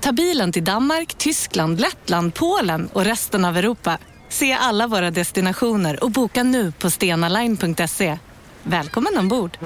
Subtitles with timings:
[0.00, 3.98] Ta bilen till Danmark, Tyskland, Lettland, Polen och resten av Europa.
[4.28, 8.18] Se alla våra destinationer och boka nu på stenaline.se.
[8.62, 9.58] Välkommen ombord!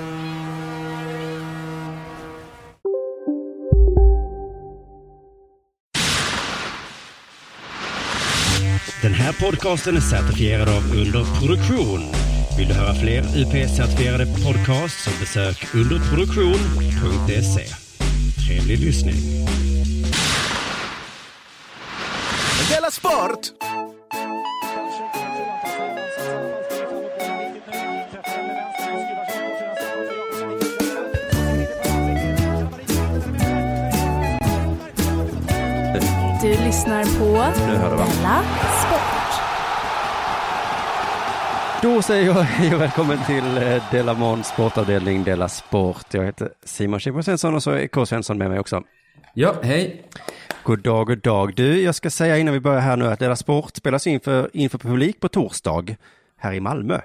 [9.03, 12.01] Den här podcasten är certifierad av Underproduktion.
[12.59, 17.67] Vill du höra fler UP-certifierade podcasts så besök underproduktion.se.
[18.47, 19.17] Trevlig lyssning.
[22.71, 23.53] Della Sport!
[36.43, 38.43] Du lyssnar på Della
[38.81, 39.41] Sport.
[41.83, 46.07] Då säger jag hej och välkommen till eh, Della Måns sportavdelning Della Sport.
[46.11, 48.07] Jag heter Simon Chippen Svensson och så är K.
[48.07, 48.83] Svensson med mig också.
[49.35, 50.05] Ja, hej.
[50.65, 51.55] God dag, god dag.
[51.55, 54.51] Du, jag ska säga innan vi börjar här nu att Della Sport spelas in för,
[54.53, 55.97] inför publik på torsdag
[56.37, 57.01] här i Malmö.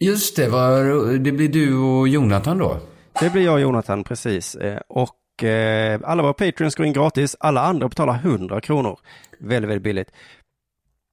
[0.00, 2.80] Just det, var, det blir du och Jonathan då?
[3.20, 4.54] Det blir jag och Jonathan, precis.
[4.54, 7.36] Eh, Och eh, alla våra Patreons går in gratis.
[7.40, 8.98] Alla andra betalar 100 kronor.
[9.38, 10.10] Väldigt, väldigt billigt.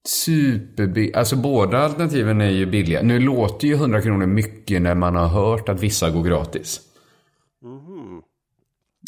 [0.07, 1.15] Superbilligt.
[1.15, 3.01] Alltså båda alternativen är ju billiga.
[3.01, 6.79] Nu låter ju 100 kronor mycket när man har hört att vissa går gratis.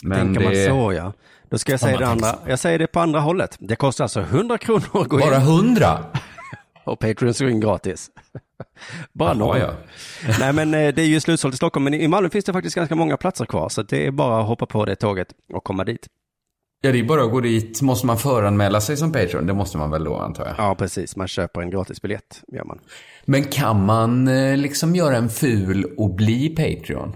[0.04, 0.66] Men Tänker man det...
[0.66, 1.14] så ja.
[1.50, 2.36] Då ska jag säga det andra.
[2.48, 3.58] Jag säger det på andra hållet.
[3.60, 6.06] Det kostar alltså 100 kronor att gå Bara in 100?
[6.84, 8.10] och Patreons går in gratis.
[9.14, 9.60] Bara några.
[9.60, 9.72] ja.
[10.40, 12.76] Nej men eh, det är ju slutsålt i Stockholm, men i Malmö finns det faktiskt
[12.76, 15.84] ganska många platser kvar, så det är bara att hoppa på det tåget och komma
[15.84, 16.08] dit.
[16.82, 17.82] Ja, det är bara att gå dit.
[17.82, 19.48] Måste man föranmäla sig som Patreon?
[19.48, 20.56] Det måste man väl då, antar jag.
[20.58, 21.16] Ja, precis.
[21.16, 22.80] Man köper en gratisbiljett, gör man.
[23.26, 27.16] Men kan man eh, liksom göra en ful och bli Patreon?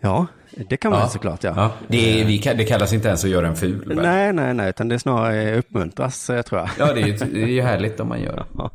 [0.00, 1.52] Ja, det kan man såklart, ja.
[1.56, 1.72] ja.
[1.88, 3.88] Det, är, det kallas inte ens att göra en ful.
[3.88, 3.96] väl?
[3.96, 6.70] Nej, nej, nej, utan det är snarare uppmuntras, eh, tror jag.
[6.78, 8.46] Ja, det är, ju, det är ju härligt om man gör.
[8.58, 8.70] Ja,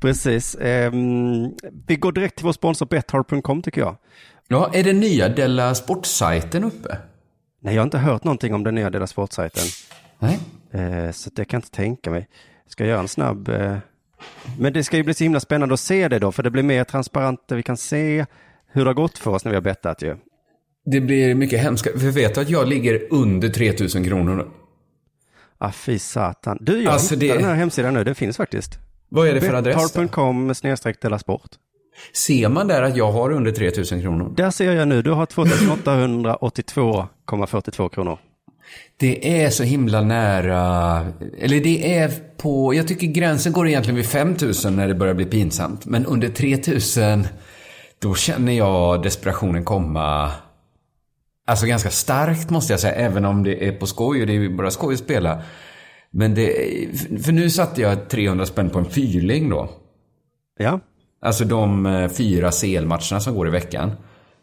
[0.00, 0.56] precis.
[0.60, 1.50] Ehm,
[1.86, 3.96] vi går direkt till vår sponsor Betthard.com tycker jag.
[4.48, 6.98] Ja, är den nya Della Sport-sajten uppe?
[7.60, 9.64] Nej, jag har inte hört någonting om den nya Dela Sportsajten.
[10.18, 10.38] Nej.
[10.70, 12.28] Eh, så det kan jag inte tänka mig.
[12.68, 13.48] Ska jag göra en snabb...
[13.48, 13.76] Eh...
[14.58, 16.62] Men det ska ju bli så himla spännande att se det då, för det blir
[16.62, 17.40] mer transparent.
[17.48, 18.26] Vi kan se
[18.66, 20.16] hur det har gått för oss när vi har bettat ju.
[20.86, 22.00] Det blir mycket hemskt.
[22.00, 24.44] För vet du att jag ligger under 3000 kronor nu?
[25.58, 26.58] Ah, fy satan.
[26.60, 28.04] Du, jag Alltså, hittar det- den här hemsidan nu.
[28.04, 28.78] Det finns faktiskt.
[29.08, 29.92] Vad är det för adress?
[29.94, 31.50] Betthard.com snedstreck Sport.
[32.12, 34.34] Ser man där att jag har under 3000 kronor?
[34.36, 38.18] Där ser jag nu, du har 2882,42 kronor.
[38.96, 41.06] Det är så himla nära.
[41.38, 42.74] Eller det är på...
[42.74, 45.86] Jag tycker gränsen går egentligen vid 5000 när det börjar bli pinsamt.
[45.86, 47.26] Men under 3000,
[47.98, 50.32] då känner jag desperationen komma.
[51.48, 52.94] Alltså ganska starkt måste jag säga.
[52.94, 55.42] Även om det är på skoj och det är bara skoj att spela.
[56.10, 56.52] Men det...
[57.24, 59.70] För nu satte jag 300 spänn på en fyrling då.
[60.58, 60.80] Ja,
[61.20, 63.92] Alltså de eh, fyra CL-matcherna som går i veckan.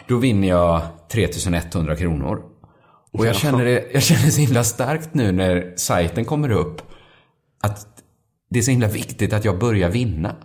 [0.08, 0.82] Då vinner jag
[1.12, 2.42] 3100 kronor.
[3.12, 6.82] Och jag känner, det, jag känner det så himla starkt nu när sajten kommer upp.
[7.62, 7.88] Att
[8.50, 10.36] det är så himla viktigt att jag börjar vinna.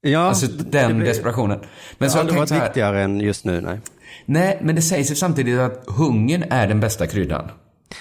[0.00, 1.58] ja Alltså den blir- desperationen.
[1.98, 3.80] Men det så har tänkt varit viktigare än just nu, nej.
[4.26, 7.50] Nej, men det sägs ju samtidigt att hungern är den bästa kryddan.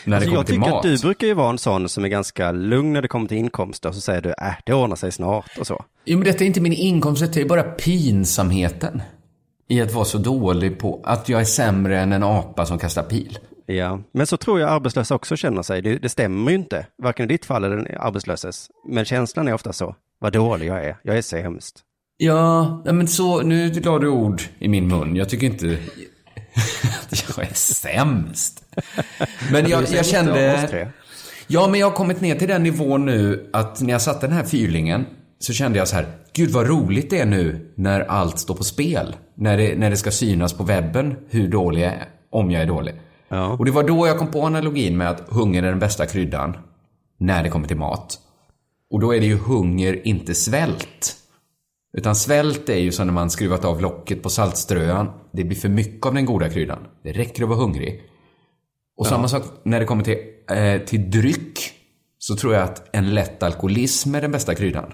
[0.05, 0.85] När Alltså det kommer jag till tycker mat.
[0.85, 3.37] att du brukar ju vara en sån som är ganska lugn när det kommer till
[3.37, 3.91] inkomster.
[3.91, 5.83] Så säger du, äh, det ordnar sig snart och så.
[6.05, 9.01] Jo, men detta är inte min inkomst, det är bara pinsamheten.
[9.67, 13.03] I att vara så dålig på att jag är sämre än en apa som kastar
[13.03, 13.39] pil.
[13.65, 15.81] Ja, men så tror jag arbetslösa också känner sig.
[15.81, 18.69] Det, det stämmer ju inte, varken i ditt fall eller den arbetslöses.
[18.87, 21.83] Men känslan är ofta så, vad dålig jag är, jag är sämst.
[22.21, 25.15] Ja, men så, nu la du ord i min mun.
[25.15, 25.77] Jag tycker inte
[27.11, 28.63] att jag är sämst.
[29.51, 30.91] Men jag, jag kände...
[31.47, 34.35] Ja, men jag har kommit ner till den nivån nu att när jag satte den
[34.35, 35.05] här fyrlingen
[35.39, 38.63] så kände jag så här, gud vad roligt det är nu när allt står på
[38.63, 39.15] spel.
[39.35, 42.07] När det, när det ska synas på webben hur dålig jag är.
[42.29, 42.93] om jag är dålig.
[43.29, 43.47] Ja.
[43.47, 46.57] Och det var då jag kom på analogin med att hunger är den bästa kryddan
[47.17, 48.19] när det kommer till mat.
[48.91, 51.18] Och då är det ju hunger, inte svält.
[51.93, 55.11] Utan svält är ju som när man skruvat av locket på saltströan.
[55.31, 56.87] Det blir för mycket av den goda kryddan.
[57.03, 58.01] Det räcker att vara hungrig.
[58.97, 60.17] Och samma sak när det kommer till,
[60.49, 61.59] eh, till dryck.
[62.17, 64.93] Så tror jag att en lätt alkoholism är den bästa kryddan.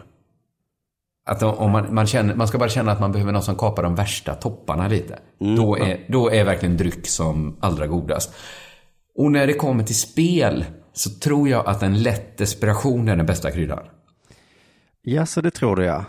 [1.26, 3.84] Att om man, man, känner, man ska bara känna att man behöver någon som kapar
[3.84, 5.20] de värsta topparna lite.
[5.40, 8.34] Då, är, då är verkligen dryck som allra godast.
[9.16, 13.26] Och när det kommer till spel så tror jag att en lätt desperation är den
[13.26, 13.84] bästa kryddan.
[15.02, 16.06] Ja, så det tror du ja.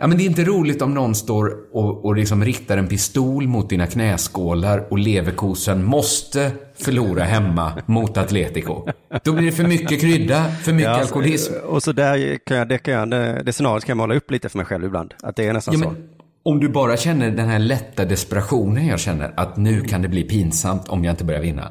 [0.00, 3.48] Ja, men det är inte roligt om någon står och, och liksom riktar en pistol
[3.48, 8.88] mot dina knäskålar och leverkosen måste förlora hemma mot Atletico.
[9.24, 11.52] Då blir det för mycket krydda, för mycket ja alkoholism.
[11.66, 14.30] Och så där kan jag, det, kan jag, det, det scenariot kan jag måla upp
[14.30, 15.14] lite för mig själv ibland.
[15.22, 15.90] Att det är nästan Ja, så.
[15.90, 16.08] men
[16.42, 20.22] om du bara känner den här lätta desperationen jag känner, att nu kan det bli
[20.22, 21.68] pinsamt om jag inte börjar vinna.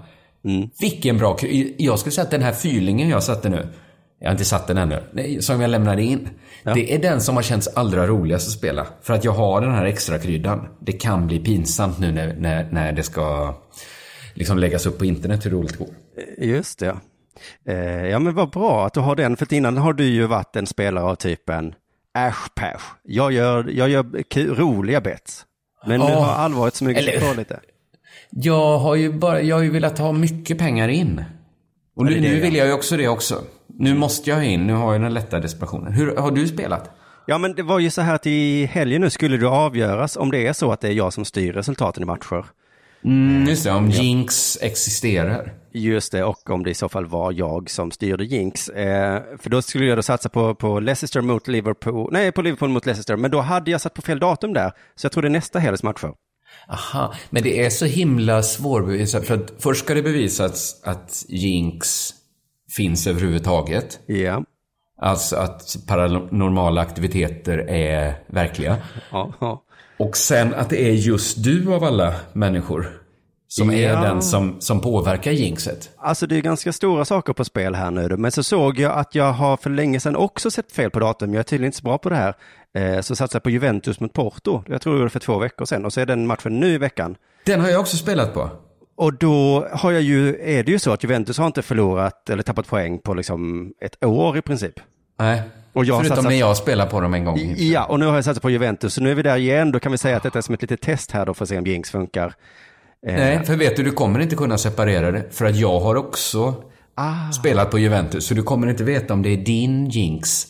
[0.79, 1.37] Vilken bra
[1.77, 3.67] Jag skulle säga att den här fyrlingen jag satte nu,
[4.19, 6.29] jag har inte satt den ännu, nej, som jag lämnade in.
[6.63, 8.87] Det är den som har känts allra roligast att spela.
[9.01, 10.67] För att jag har den här extra kryddan.
[10.79, 13.55] Det kan bli pinsamt nu när, när, när det ska
[14.33, 15.93] liksom läggas upp på internet hur roligt det går.
[16.37, 16.95] Just det.
[17.65, 20.55] Eh, ja men vad bra att du har den, för innan har du ju varit
[20.55, 21.73] en spelare av typen
[22.17, 22.81] äsch päsch.
[23.03, 25.45] Jag gör, jag gör roliga bets.
[25.85, 26.19] Men nu Ja.
[26.19, 27.59] har allvaret smugit sig på lite.
[28.29, 31.23] Jag har ju bara, jag har ju velat ha mycket pengar in.
[31.95, 32.41] Och nu, nu ja.
[32.41, 33.43] vill jag ju också det också.
[33.69, 35.93] Nu måste jag in, nu har jag den lätta desperationen.
[35.93, 36.89] Hur har du spelat?
[37.25, 40.31] Ja men det var ju så här att i helgen nu skulle det avgöras om
[40.31, 42.45] det är så att det är jag som styr resultaten i matcher.
[43.03, 45.53] Mm, just det, om Jinx existerar.
[45.71, 48.69] Just det, och om det i så fall var jag som styrde Jinx.
[48.69, 52.69] Eh, för då skulle jag då satsa på, på Leicester mot Liverpool, nej på Liverpool
[52.69, 54.71] mot Leicester, men då hade jag satt på fel datum där.
[54.95, 56.13] Så jag tror det är nästa helgs matcher.
[56.69, 59.25] Aha, men det är så himla svårbevisat.
[59.25, 62.09] För att först ska det bevisas att Jinx
[62.75, 63.99] finns överhuvudtaget.
[64.05, 64.43] Ja,
[65.01, 68.77] Alltså att paranormala aktiviteter är verkliga.
[69.11, 69.63] ja, ja.
[69.97, 72.87] Och sen att det är just du av alla människor
[73.47, 74.01] som är Ja.
[74.01, 75.89] den som, som påverkar jinxet.
[75.97, 79.15] Alltså det är ganska stora saker på spel här nu, men så såg jag att
[79.15, 81.33] jag har för länge sedan också sett fel på datum.
[81.33, 82.33] Jag är tydligen inte så bra på det här.
[82.77, 84.63] Eh, så satsade jag på Juventus mot Porto.
[84.67, 85.85] Jag tror det var för två veckor sedan.
[85.85, 87.15] Och så är den matchen nu i veckan.
[87.45, 88.49] Den har jag också spelat på.
[88.97, 92.43] Och då har jag ju, är det ju så att Juventus har inte förlorat eller
[92.43, 94.73] tappat poäng på liksom ett år i princip.
[95.19, 95.41] Nej.
[95.73, 97.55] Och jag Förutom satsat- när jag spelar på dem en gång.
[97.57, 99.71] Ja, och nu har jag satsat på Juventus, så nu är vi där igen.
[99.71, 101.49] Då kan vi säga att detta är som ett litet test här då för att
[101.49, 102.33] se om Jinx funkar.
[103.07, 105.23] Eh, Nej, för vet du, du kommer inte kunna separera det.
[105.31, 106.63] För att jag har också
[106.95, 107.31] Ah.
[107.31, 108.25] spelat på Juventus.
[108.27, 110.45] Så du kommer inte veta om det är din jinx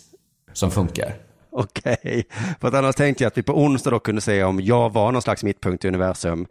[0.54, 1.16] som funkar.
[1.52, 2.28] Okej,
[2.62, 5.12] för att annars tänkte jag att vi på onsdag då kunde se om jag var
[5.12, 6.46] någon slags mittpunkt i universum.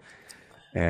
[0.76, 0.82] Eh,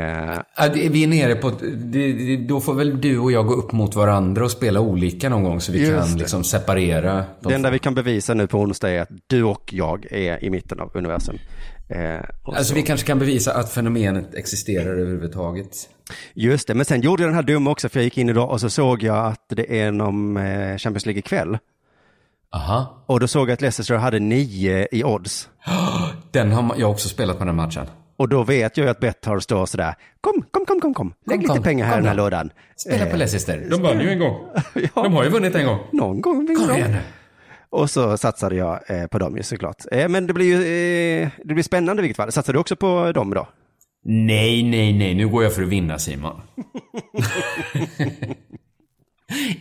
[0.56, 3.54] Ja, det- Vi är nere på, det, det, då får väl du och jag gå
[3.54, 7.24] upp mot varandra och spela olika någon gång så vi kan liksom separera.
[7.40, 10.44] De det enda vi kan bevisa nu på onsdag är att du och jag är
[10.44, 11.38] i mitten av universum.
[11.88, 15.68] Eh, Alltså så- vi kanske kan bevisa att fenomenet existerar överhuvudtaget.
[16.34, 18.50] Just det, men sen gjorde jag den här dumma också, för jag gick in idag
[18.50, 21.58] och så såg jag att det är någon eh, Champions League ikväll.
[22.54, 23.04] Aha.
[23.06, 25.48] Och då såg jag att Leicester hade nio i odds.
[26.30, 27.86] Den har jag också spelat på den matchen.
[28.16, 31.36] Och då vet jag ju att Betthard står sådär, kom, kom, kom, kom, kom, lägg
[31.36, 32.50] Kom, lite kom, pengar här i den här lådan.
[32.76, 33.66] Spela på Eh, Leicester.
[33.70, 34.46] De vann ju en gång.
[34.94, 35.78] De har ju vunnit en gång.
[35.92, 36.76] Någon gång vinner de.
[36.76, 36.96] igen.
[37.70, 39.82] Och så satsade jag eh, på dem ju såklart.
[39.92, 40.54] Eh, men det blir ju
[41.22, 42.32] eh, det blir spännande i vilket fall.
[42.32, 43.48] Satsade du också på dem då?
[44.04, 45.14] Nej, nej, nej.
[45.14, 46.40] Nu går jag för att vinna Simon.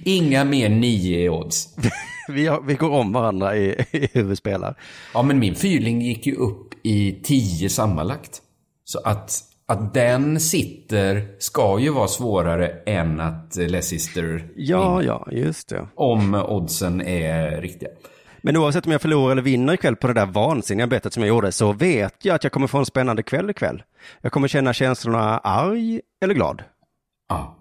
[0.04, 1.76] Inga mer nio i odds.
[2.28, 4.76] Vi, har, vi går om varandra i, i huvudspelar.
[5.14, 8.42] Ja, men min fyrling gick ju upp i tio sammanlagt.
[8.88, 15.08] Så att, att den sitter ska ju vara svårare än att Leicester Ja, vinner.
[15.14, 15.88] ja, just det.
[15.96, 17.90] Om oddsen är riktiga.
[18.42, 21.28] Men oavsett om jag förlorar eller vinner ikväll på det där vansinniga bettet som jag
[21.28, 23.84] gjorde så vet jag att jag kommer få en spännande kväll ikväll.
[24.22, 26.64] Jag kommer känna känslorna arg eller glad.
[27.30, 27.58] Ja,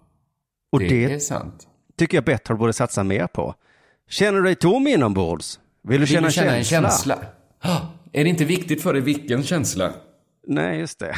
[0.73, 1.67] Och det, det, är sant.
[1.99, 3.55] tycker jag Betthard borde satsa mer på.
[4.11, 5.61] Känner du dig tom inombords?
[5.83, 6.77] Vill du Vill känna, du känna känsla?
[6.79, 7.19] en känsla?
[7.61, 7.81] Ah,
[8.13, 9.91] Är det inte viktigt för dig vilken känsla?
[10.47, 11.17] Nej, just det.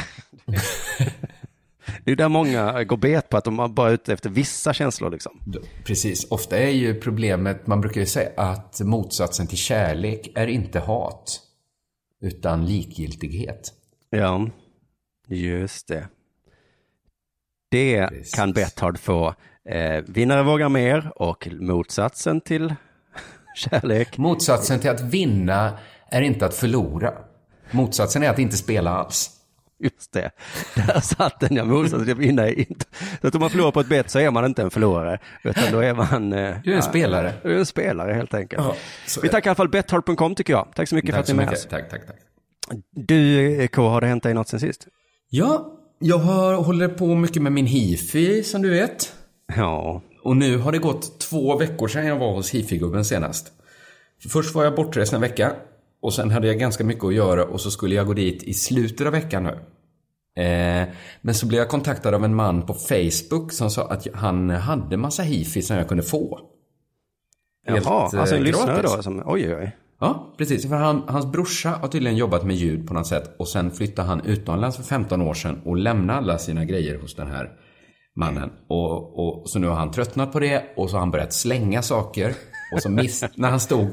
[2.03, 5.11] det är där många går bet på att de bara är ute efter vissa känslor
[5.11, 5.39] liksom.
[5.85, 6.31] Precis.
[6.31, 11.39] Ofta är ju problemet, man brukar ju säga att motsatsen till kärlek är inte hat,
[12.21, 13.73] utan likgiltighet.
[14.09, 14.49] Ja,
[15.27, 16.07] just det.
[17.71, 18.33] Det Precis.
[18.33, 19.35] kan Betthard få.
[19.69, 22.75] Eh, vinnare vågar mer och motsatsen till
[23.55, 24.17] kärlek.
[24.17, 25.77] Motsatsen till att vinna
[26.11, 27.13] är inte att förlora.
[27.71, 29.29] Motsatsen är att inte spela alls.
[29.79, 30.31] Just det,
[30.75, 32.85] där satt den jag motsatte vinna inte.
[33.21, 35.71] Så att om man förlorar på ett bett så är man inte en förlorare, utan
[35.71, 36.29] då är man...
[36.29, 37.33] Du är en ja, spelare.
[37.43, 38.63] Du är en spelare helt enkelt.
[38.63, 38.75] Ja,
[39.21, 40.67] Vi tackar i alla fall betthard.com tycker jag.
[40.75, 41.67] Tack så mycket tack för att ni är med oss.
[41.69, 42.15] Tack, tack, tack.
[42.91, 44.87] Du, K, har det hänt dig något sen sist?
[45.29, 49.13] Ja, jag har, håller på mycket med min hifi, som du vet.
[49.55, 50.01] Ja.
[50.23, 53.47] Och nu har det gått två veckor sedan jag var hos hifi-gubben senast.
[54.29, 55.51] Först var jag bortrest en vecka.
[56.07, 58.53] Och sen hade jag ganska mycket att göra och så skulle jag gå dit i
[58.53, 59.49] slutet av veckan nu.
[60.43, 60.87] Eh,
[61.21, 64.97] men så blev jag kontaktad av en man på Facebook som sa att han hade
[64.97, 66.39] massa hifi som jag kunde få.
[67.67, 69.03] Helt, Jaha, alltså en eh, lyssnare då?
[69.03, 69.77] Som, oj, oj.
[69.99, 70.69] Ja, precis.
[70.69, 74.07] För han, hans brorsa har tydligen jobbat med ljud på något sätt och sen flyttade
[74.07, 77.51] han utomlands för 15 år sedan och lämnade alla sina grejer hos den här
[78.15, 78.51] mannen.
[78.67, 81.81] Och, och, så nu har han tröttnat på det och så har han börjat slänga
[81.81, 82.35] saker.
[82.73, 83.87] Och så miss, när han stod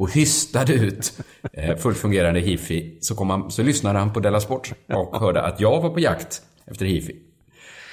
[0.00, 1.20] och hystade ut
[1.52, 5.42] eh, fullt fungerande hifi så, kom han, så lyssnade han på Della Sport och hörde
[5.42, 7.16] att jag var på jakt efter hifi.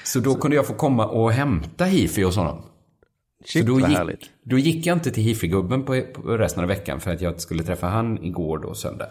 [0.03, 0.39] Så då så.
[0.39, 2.63] kunde jag få komma och hämta hifi hos honom.
[3.45, 4.31] Shit, så då gick.
[4.43, 7.63] Då gick jag inte till hifi-gubben på, på resten av veckan för att jag skulle
[7.63, 9.07] träffa han igår då, söndag.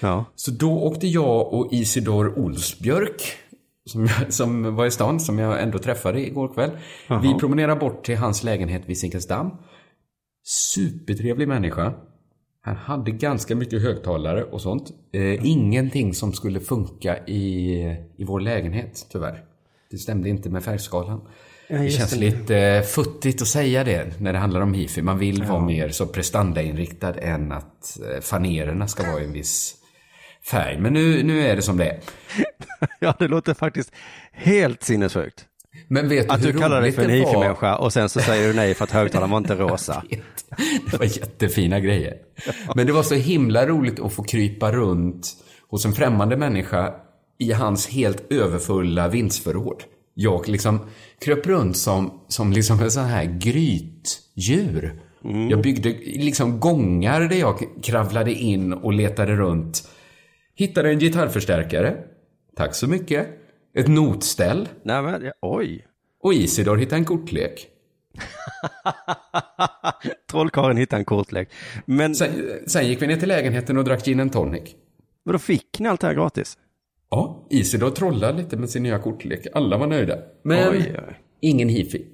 [0.00, 0.24] Ja.
[0.34, 3.22] Så då åkte jag och Isidor Olsbjörk,
[3.84, 6.70] som, jag, som var i stan, som jag ändå träffade igår kväll.
[7.08, 7.20] Aha.
[7.20, 9.50] Vi promenerade bort till hans lägenhet vid Zinkensdamm.
[10.44, 11.94] Supertrevlig människa.
[12.60, 14.90] Han hade ganska mycket högtalare och sånt.
[15.12, 17.74] Eh, ingenting som skulle funka i,
[18.16, 19.44] i vår lägenhet, tyvärr.
[19.90, 21.20] Det stämde inte med färgskalan.
[21.68, 22.18] Ja, det känns det.
[22.18, 25.02] lite futtigt att säga det när det handlar om hifi.
[25.02, 25.52] Man vill ja.
[25.52, 29.74] vara mer så prestandainriktad än att eh, fanererna ska vara i en viss
[30.50, 30.80] färg.
[30.80, 32.00] Men nu, nu är det som det är.
[33.00, 33.92] ja, det låter faktiskt
[34.32, 35.46] helt sinnessjukt.
[35.88, 38.54] Men vet du att du kallar dig för en hifi-människa och sen så säger du
[38.54, 40.02] nej för att högtalaren var inte rosa.
[40.90, 42.14] det var jättefina grejer.
[42.74, 45.26] Men det var så himla roligt att få krypa runt
[45.68, 46.94] hos en främmande människa
[47.38, 49.82] i hans helt överfulla vindsförråd.
[50.14, 50.80] Jag liksom
[51.24, 55.00] kröp runt som, som liksom en sån här grytdjur.
[55.24, 55.48] Mm.
[55.50, 59.88] Jag byggde liksom gångar där jag kravlade in och letade runt.
[60.54, 61.96] Hittade en gitarrförstärkare.
[62.56, 63.28] Tack så mycket.
[63.78, 64.68] Ett notställ.
[64.82, 65.86] Nej men, oj.
[66.22, 67.66] Och Isidor hittade en kortlek.
[70.30, 71.50] Trollkarlen hittade en kortlek.
[71.84, 72.14] Men...
[72.14, 72.30] Sen,
[72.66, 74.62] sen, gick vi ner till lägenheten och drack gin and tonic.
[75.24, 76.58] Men då fick ni allt det här gratis?
[77.10, 79.46] Ja, Isidor trollade lite med sin nya kortlek.
[79.54, 80.18] Alla var nöjda.
[80.42, 81.18] Men oj, oj.
[81.40, 82.06] ingen hifi.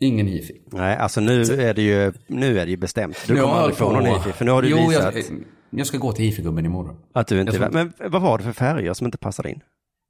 [0.00, 0.60] Ingen hifi.
[0.66, 3.24] Nej, alltså nu är det ju, nu är det ju bestämt.
[3.26, 5.14] Du kommer aldrig få någon hifi, för nu har du jo, visat...
[5.14, 5.24] Jag,
[5.70, 6.96] jag ska gå till hifi-gubben imorgon.
[7.12, 7.70] Att du inte...
[7.72, 9.60] Men vad var det för färger som inte passade in?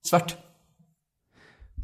[0.07, 0.37] Svart.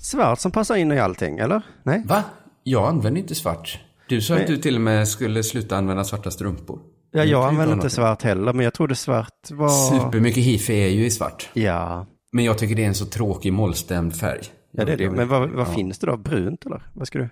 [0.00, 1.62] Svart som passar in i allting, eller?
[1.82, 2.02] Nej?
[2.06, 2.24] Va?
[2.62, 3.80] Jag använder inte svart.
[4.08, 4.42] Du sa men...
[4.42, 6.80] att du till och med skulle sluta använda svarta strumpor.
[7.10, 9.68] Ja, jag använder inte svart heller, men jag trodde svart var...
[9.68, 11.48] Supermycket hifi är ju i svart.
[11.52, 12.06] Ja.
[12.32, 14.40] Men jag tycker det är en så tråkig mollstämd färg.
[14.70, 15.10] Ja, det är det.
[15.10, 15.72] Men vad, vad ja.
[15.74, 16.16] finns det då?
[16.16, 16.82] Brunt eller?
[16.92, 17.28] Vad ska du?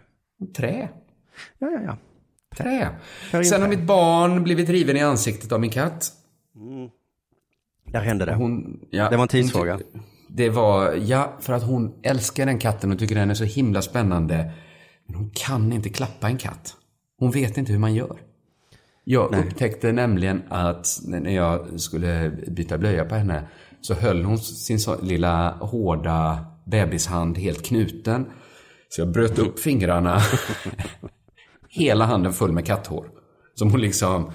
[0.56, 0.88] Trä.
[1.58, 1.96] Ja, ja, ja.
[2.56, 2.90] Trä.
[3.44, 6.12] Sen har mitt barn blivit riven i ansiktet av min katt.
[6.56, 6.90] Mm.
[7.92, 8.34] Där hände det.
[8.34, 9.80] Hon, ja, det var en tidsfråga.
[10.36, 13.82] Det var, ja, för att hon älskar den katten och tycker den är så himla
[13.82, 14.52] spännande.
[15.06, 16.74] Men hon kan inte klappa en katt.
[17.18, 18.16] Hon vet inte hur man gör.
[19.04, 19.40] Jag Nej.
[19.40, 23.48] upptäckte nämligen att när jag skulle byta blöja på henne
[23.80, 28.26] så höll hon sin lilla hårda bebishand helt knuten.
[28.88, 30.20] Så jag bröt upp fingrarna.
[31.68, 33.10] Hela handen full med katthår.
[33.54, 34.30] Som hon liksom...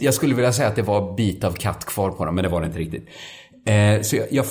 [0.00, 2.50] Jag skulle vilja säga att det var bit av katt kvar på dem, men det
[2.50, 3.08] var det inte riktigt.
[3.66, 4.46] Eh, så jag, jag,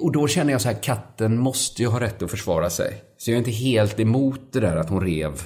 [0.00, 3.02] och då känner jag så här, katten måste ju ha rätt att försvara sig.
[3.16, 5.42] Så jag är inte helt emot det där att hon rev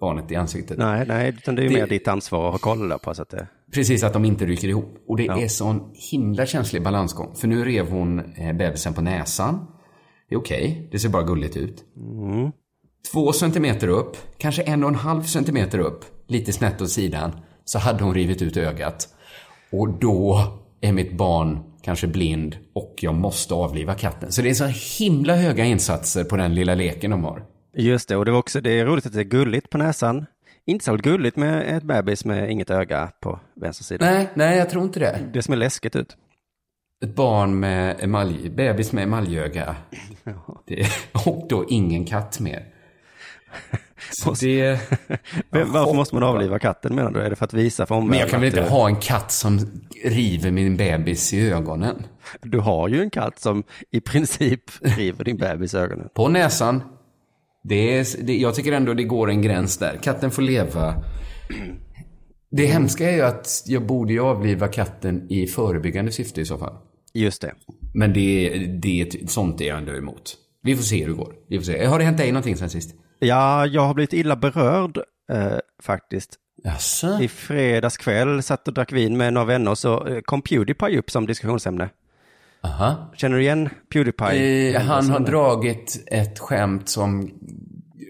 [0.00, 0.78] barnet i ansiktet.
[0.78, 3.30] Nej, nej, utan det är ju mer ditt ansvar att ha koll på så att
[3.30, 3.48] det...
[3.74, 5.04] Precis, att de inte ryker ihop.
[5.08, 5.40] Och det ja.
[5.40, 7.34] är sån himla känslig balansgång.
[7.34, 9.66] För nu rev hon eh, bebisen på näsan.
[10.28, 10.88] Det är okej, okay.
[10.90, 11.84] det ser bara gulligt ut.
[11.96, 12.52] Mm.
[13.12, 17.32] Två centimeter upp, kanske en och en halv centimeter upp, lite snett åt sidan,
[17.64, 19.08] så hade hon rivit ut ögat.
[19.72, 20.42] Och då
[20.80, 24.32] är mitt barn kanske blind och jag måste avliva katten.
[24.32, 24.64] Så det är så
[24.98, 27.44] himla höga insatser på den lilla leken de har.
[27.76, 30.26] Just det, och det var också, det är roligt att det är gulligt på näsan.
[30.66, 34.06] Inte så gulligt med ett bebis med inget öga på vänster sida.
[34.06, 35.18] Nej, nej, jag tror inte det.
[35.32, 36.16] Det som är läskigt ut.
[37.04, 39.76] Ett barn med emalj, bebis med emaljöga.
[40.66, 40.86] Det,
[41.26, 42.64] och då ingen katt mer.
[44.40, 44.80] Det...
[45.50, 47.20] Varför måste man avliva katten menar du?
[47.20, 48.10] Är det för att visa för omvärlden?
[48.10, 49.58] Men jag kan väl inte ha en katt som
[50.04, 52.06] river min bebis i ögonen?
[52.42, 56.08] Du har ju en katt som i princip river din bebis i ögonen.
[56.14, 56.82] På näsan.
[57.64, 59.98] Det är, det, jag tycker ändå det går en gräns där.
[60.02, 60.94] Katten får leva.
[62.50, 66.58] Det hemska är ju att jag borde ju avliva katten i förebyggande syfte i så
[66.58, 66.74] fall.
[67.14, 67.54] Just det.
[67.94, 68.48] Men det,
[68.82, 70.36] det, sånt är jag ändå emot.
[70.62, 71.34] Vi får se hur det går.
[71.48, 71.84] Vi får se.
[71.84, 72.94] Har det hänt dig någonting sen sist?
[73.18, 74.98] Ja, jag har blivit illa berörd
[75.32, 76.38] eh, faktiskt.
[76.64, 77.18] Jaså?
[77.20, 81.10] I fredags kväll satt och drack vin med några vänner så eh, kom Pewdiepie upp
[81.10, 81.90] som diskussionsämne.
[82.60, 83.12] Aha.
[83.16, 84.76] Känner du igen Pewdiepie?
[84.76, 87.30] Eh, han har dragit ett skämt som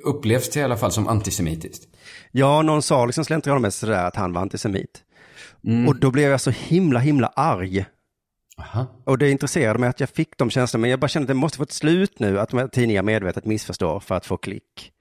[0.04, 1.88] upplevs i alla fall som antisemitiskt.
[2.30, 5.02] Ja, någon sa liksom slentrianmässigt sådär att han var antisemit.
[5.88, 7.86] Och då blev jag så himla, himla arg.
[8.58, 8.86] Aha.
[9.04, 11.34] Och det intresserade mig att jag fick de känslorna, men jag bara kände att det
[11.34, 14.92] måste få ett slut nu, att de här tidningar medvetet missförstår för att få klick.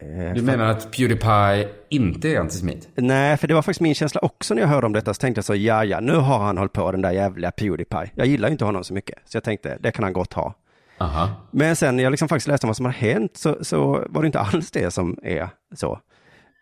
[0.00, 2.88] Eh, Du menar att Pewdiepie inte är antisemit?
[2.94, 5.38] Nej, för det var faktiskt min känsla också när jag hörde om detta, så tänkte
[5.38, 8.10] jag så, ja, ja, nu har han hållit på den där jävliga Pewdiepie.
[8.14, 10.54] Jag gillar ju inte honom så mycket, så jag tänkte, det kan han gott ha.
[11.00, 11.30] Aha.
[11.50, 14.22] Men sen när jag liksom faktiskt läste om vad som har hänt så, så var
[14.22, 16.00] det inte alls det som är så.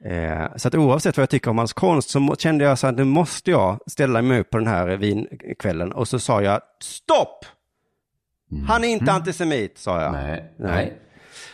[0.04, 2.96] Eh, så att oavsett vad jag tycker om hans konst så kände jag så att
[2.96, 7.44] nu måste jag ställa mig upp på den här vinkvällen och så sa jag stopp!
[8.68, 10.12] Han är inte antisemit, sa jag.
[10.12, 10.52] Nej.
[10.56, 10.98] Nej.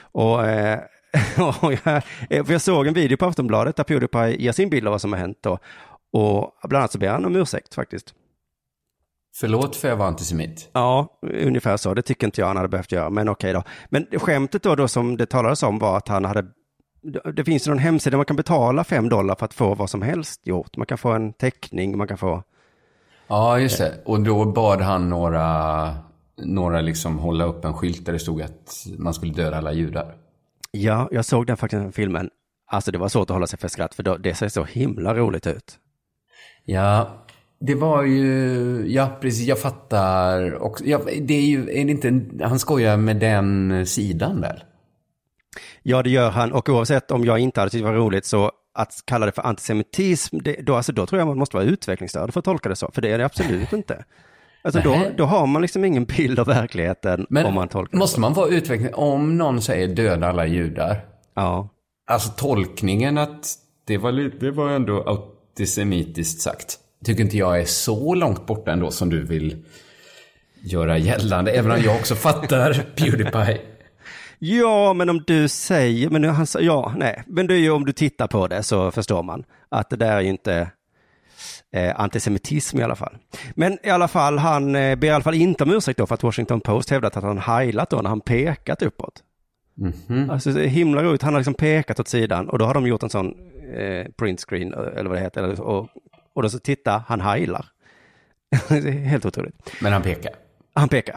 [0.01, 0.85] Och, eh, och
[1.37, 4.91] jag, eh, för jag såg en video på Aftonbladet där Pewdiepie ger sin bild av
[4.91, 5.59] vad som har hänt då.
[6.13, 8.15] Och bland annat så ber han om ursäkt faktiskt.
[9.37, 10.71] Förlåt för jag var antisemit.
[10.73, 11.95] Ja, ungefär så.
[11.95, 13.63] Det tycker inte jag han hade behövt göra, men okej då.
[13.89, 16.45] Men skämtet då, då som det talades om var att han hade,
[17.35, 19.91] det finns ju någon hemsida där man kan betala fem dollar för att få vad
[19.91, 20.77] som helst gjort.
[20.77, 22.43] Man kan få en teckning, man kan få,
[23.33, 23.93] Ja, just det.
[24.05, 25.89] Och då bad han några,
[26.37, 30.15] några liksom hålla upp en skylt där det stod att man skulle döda alla judar.
[30.73, 32.31] Ja, jag såg den faktiskt den filmen.
[32.67, 35.47] Alltså det var svårt att hålla sig för skratt, för det ser så himla roligt
[35.47, 35.79] ut.
[36.65, 37.25] Ja,
[37.61, 40.53] det var ju, ja precis, jag fattar.
[40.53, 44.65] Och, ja, det är ju, är det inte, han skojar med den sidan väl?
[45.83, 46.53] Ja, det gör han.
[46.53, 49.43] Och oavsett om jag inte hade tyckt det var roligt så att kalla det för
[49.43, 52.77] antisemitism, det, då, alltså, då tror jag man måste vara utvecklingsstörd för att tolka det
[52.77, 52.91] så.
[52.95, 54.05] För det är det absolut inte.
[54.65, 58.21] Alltså då, då har man liksom ingen bild av verkligheten Men om man tolkar måste
[58.21, 61.05] man vara utveckling, om någon säger döda alla judar,
[61.35, 61.69] Ja.
[62.07, 63.55] alltså tolkningen att
[63.87, 66.79] det var, det var ändå antisemitiskt sagt.
[67.05, 69.65] Tycker inte jag är så långt borta ändå som du vill
[70.65, 71.51] göra gällande.
[71.53, 73.59] Även om jag också fattar Pewdiepie.
[74.39, 77.71] Ja, men om du säger, men nu han sa, ja, nej, men det är ju
[77.71, 80.71] om du tittar på det så förstår man att det där är ju inte
[81.73, 83.17] eh, antisemitism i alla fall.
[83.55, 86.15] Men i alla fall, han eh, ber i alla fall inte om ursäkt då för
[86.15, 89.23] att Washington Post hävdat att han heilat då när han pekat uppåt.
[90.31, 92.87] Alltså det är himla roligt, han har liksom pekat åt sidan och då har de
[92.87, 93.35] gjort en sån
[93.77, 95.89] eh, printscreen eh, eller vad det heter, eller, och,
[96.35, 97.67] och då så titta, han heilar.
[99.05, 99.73] helt otroligt.
[99.81, 100.33] Men han pekar.
[100.75, 101.17] Han pekar.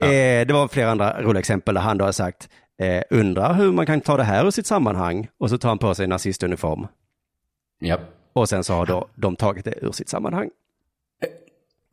[0.00, 2.48] Eh, det var flera andra roliga exempel där han då har sagt,
[2.82, 5.78] eh, undrar hur man kan ta det här ur sitt sammanhang och så tar han
[5.78, 6.86] på sig en nazistuniform.
[7.78, 7.98] Ja.
[8.32, 10.50] Och sen så har då de tagit det ur sitt sammanhang.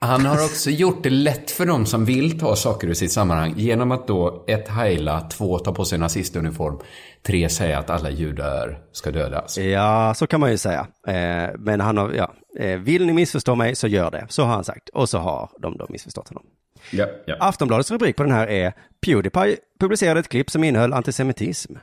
[0.01, 3.53] Han har också gjort det lätt för dem som vill ta saker ur sitt sammanhang
[3.57, 6.79] genom att då ett heila, två ta på sig nazistuniform,
[7.23, 9.57] tre säga att alla judar ska dödas.
[9.57, 10.87] Ja, så kan man ju säga.
[11.07, 14.25] Eh, men han har, ja, eh, vill ni missförstå mig så gör det.
[14.29, 14.89] Så har han sagt.
[14.89, 16.43] Och så har de då missförstått honom.
[16.91, 17.35] Ja, ja.
[17.39, 18.73] Aftonbladets rubrik på den här är
[19.05, 21.75] Pewdiepie publicerade ett klipp som innehöll antisemitism.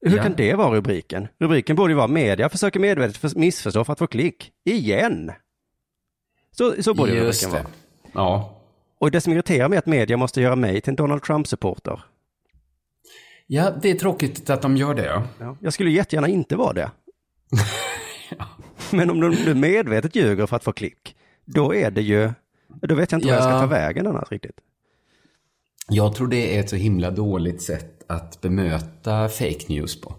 [0.00, 0.22] Hur Ja.
[0.22, 1.28] kan det vara rubriken?
[1.38, 4.52] Rubriken borde ju vara media försöker medvetet för- missförstå för att få klick.
[4.64, 5.32] Igen!
[6.50, 7.70] Så, så borde Just rubriken det.
[8.12, 8.26] vara.
[8.26, 8.54] Ja.
[8.98, 12.00] Och det som irriterar mig är att media måste göra mig till en Donald Trump-supporter.
[13.46, 15.04] ja, det är tråkigt att de gör det.
[15.06, 15.22] Ja.
[15.38, 16.90] Ja, jag skulle jättegärna inte vara det.
[18.92, 22.30] Men om de nu medvetet ljuger för att få klick, då är det ju,
[22.68, 23.60] då vet jag inte vad jag ska Ja.
[23.60, 24.60] ta vägen annars riktigt.
[25.88, 30.14] Jag tror det är ett så himla dåligt sätt att bemöta fake news på.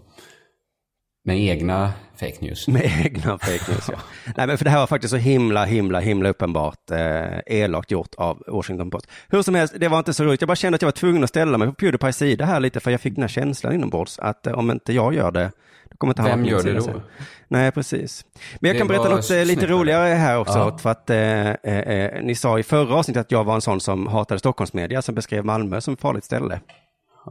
[1.24, 2.68] Med egna fake news.
[2.68, 3.98] Med egna fake news, ja.
[4.36, 8.14] Nej, men för det här var faktiskt så himla, himla, himla uppenbart eh, elakt gjort
[8.14, 9.06] av Washington Post.
[9.28, 10.40] Hur som helst, det var inte så roligt.
[10.40, 12.80] Jag bara kände att jag var tvungen att ställa mig på Pewdiepies sida här lite,
[12.80, 15.50] för jag fick den här känslan inombords att eh, om inte jag gör det,
[15.90, 16.82] då kommer inte han Vem gör det då?
[16.82, 17.00] sen.
[17.48, 18.24] Nej, precis.
[18.60, 20.78] Men jag Det kan berätta något eh, lite roligare här också, Ja.
[20.78, 23.80] för att eh, eh, eh, ni sa i förra avsnittet att jag var en sån
[23.80, 26.60] som hatade Stockholmsmedia, som beskrev Malmö som ett farligt ställe.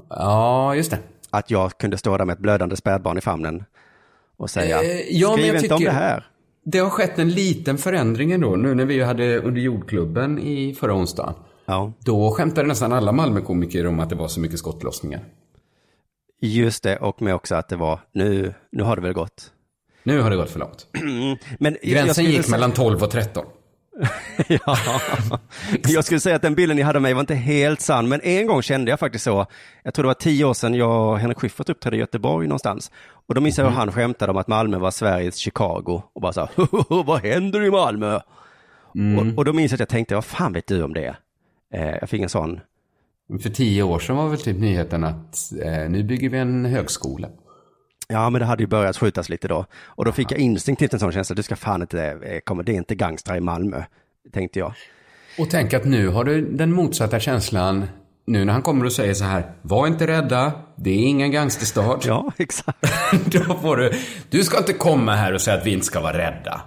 [0.09, 0.99] Ja, just det.
[1.29, 3.63] Att jag kunde stå där med ett blödande spädbarn i famnen
[4.37, 6.27] och säga, Eh, ja, skriv inte om tycker- det här.
[6.63, 8.55] Det har skett en liten förändring ändå.
[8.55, 11.33] Nu när vi hade under jordklubben i förra onsdagen.
[11.65, 11.93] Ja.
[11.99, 15.23] Då skämtade nästan alla Malmökomiker om att det var så mycket skottlossningar.
[16.41, 19.51] Just det, och med också att det var, nu, nu har det väl gått.
[20.03, 20.87] Nu har det gått för långt.
[21.59, 23.45] Men Gränsen gick säga- mellan 12 och 13.
[24.47, 24.77] ja.
[25.87, 28.21] Jag skulle säga att den bilden ni hade av mig var inte helt sann, men
[28.21, 29.45] en gång kände jag faktiskt så.
[29.83, 32.91] Jag tror det var tio år sedan jag och Henrik Schyffert uppträdde i Göteborg någonstans.
[33.27, 36.31] Och då minns jag hur han skämtade om att Malmö var Sveriges Chicago och bara
[36.31, 36.49] här,
[37.03, 38.19] vad händer i Malmö?
[39.19, 41.15] Och, och då minns jag att jag tänkte, vad fan vet du om det?
[41.73, 42.59] Eh, jag fick en sån,
[43.41, 47.27] För tio år sedan var väl typ nyheten att eh, nu bygger vi en högskola.
[48.13, 49.65] Ja men det hade ju börjat skjutas lite då.
[49.83, 52.71] Och då fick jag instinktivt en sån känsla, du ska fan inte, eh, komma, det
[52.71, 53.83] är inte gangstrar i Malmö,
[54.33, 54.73] tänkte jag.
[55.39, 57.85] Och tänk att nu har du den motsatta känslan.
[58.25, 61.99] Nu när han kommer och säger så här, var inte rädda, det är ingen gangsterstad.
[62.03, 62.77] Ja, exakt.
[63.25, 63.91] Då får du,
[64.29, 66.61] du ska inte komma här och säga att vi inte ska vara rädda.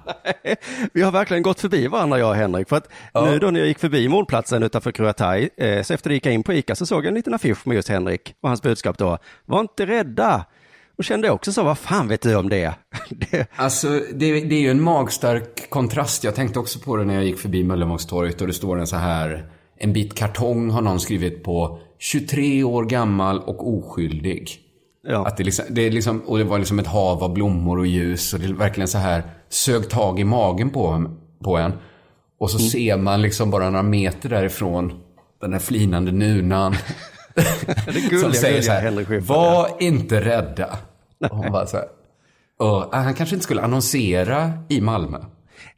[0.92, 2.68] Vi har verkligen gått förbi varandra jag och Henrik.
[2.68, 3.24] För att Ja.
[3.30, 6.34] nu då när jag gick förbi målplatsen utanför Kruataj, eh, så efter det gick jag
[6.34, 8.98] in på Ica så såg jag en liten affisch med just Henrik och hans budskap
[8.98, 10.44] då, var inte rädda.
[10.98, 12.74] Och kände också så, vad fan vet du om det?
[13.10, 16.24] det Alltså, det, det är ju en magstark kontrast.
[16.24, 18.96] Jag tänkte också på det när jag gick förbi Möllevångstorget och det står en så
[18.96, 24.58] här, en bit kartong har någon skrivit på, 23 år gammal och oskyldig.
[25.06, 25.26] ja.
[25.26, 27.86] Att det, liksom, det är liksom, och det var liksom ett hav av blommor och
[27.86, 31.10] ljus och det är verkligen så här sög tag i magen på,
[31.44, 31.72] på en.
[32.38, 34.92] Och så ser man liksom bara några meter därifrån
[35.40, 36.74] den där flinande nunan.
[37.86, 40.78] det gulliga, som säger gulliga så här, var inte rädda.
[41.30, 41.86] Och hon bara så här,
[42.56, 45.18] och, han kanske inte skulle annonsera i Malmö.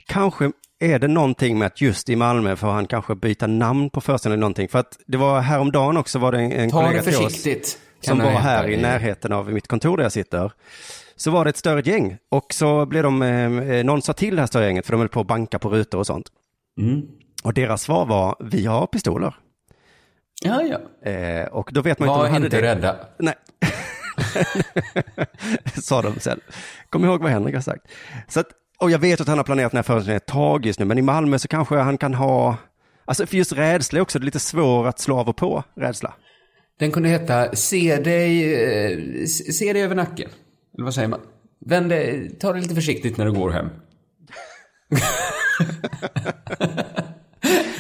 [0.06, 4.00] Kanske är det någonting med att just i Malmö får han kanske byta namn på
[4.00, 4.68] föreställningen eller någonting.
[4.68, 7.34] För att det var häromdagen också var det en, en Ta kollega det till oss
[7.34, 7.78] försiktigt.
[8.00, 10.52] som var här i närheten av mitt kontor där jag sitter.
[11.16, 14.42] Så var det ett större gäng och så blev de, eh, någon sa till det
[14.42, 16.26] här större gänget för de höll på att banka på rutor och sånt.
[16.78, 17.02] Mm.
[17.44, 19.34] Och deras svar var, vi har pistoler.
[20.42, 21.10] Ja, ja.
[21.10, 22.74] Eh, och då vet man inte om Var de hade inte det.
[22.74, 22.96] rädda.
[23.18, 23.34] Nej.
[25.82, 26.40] Sa de sen.
[26.90, 27.86] Kom ihåg vad Henrik har sagt.
[28.28, 28.46] Så att,
[28.78, 30.98] och jag vet att han har planerat den här föreställningen ett tag just nu, men
[30.98, 32.56] i Malmö så kanske han kan ha,
[33.04, 36.14] alltså för just rädsla är också lite svår att slå av och på, rädsla.
[36.78, 40.30] Den kunde heta Se dig, eh, se dig över nacken.
[40.74, 41.20] Eller vad säger man?
[41.66, 43.68] Vänd dig, ta det lite försiktigt när du går hem.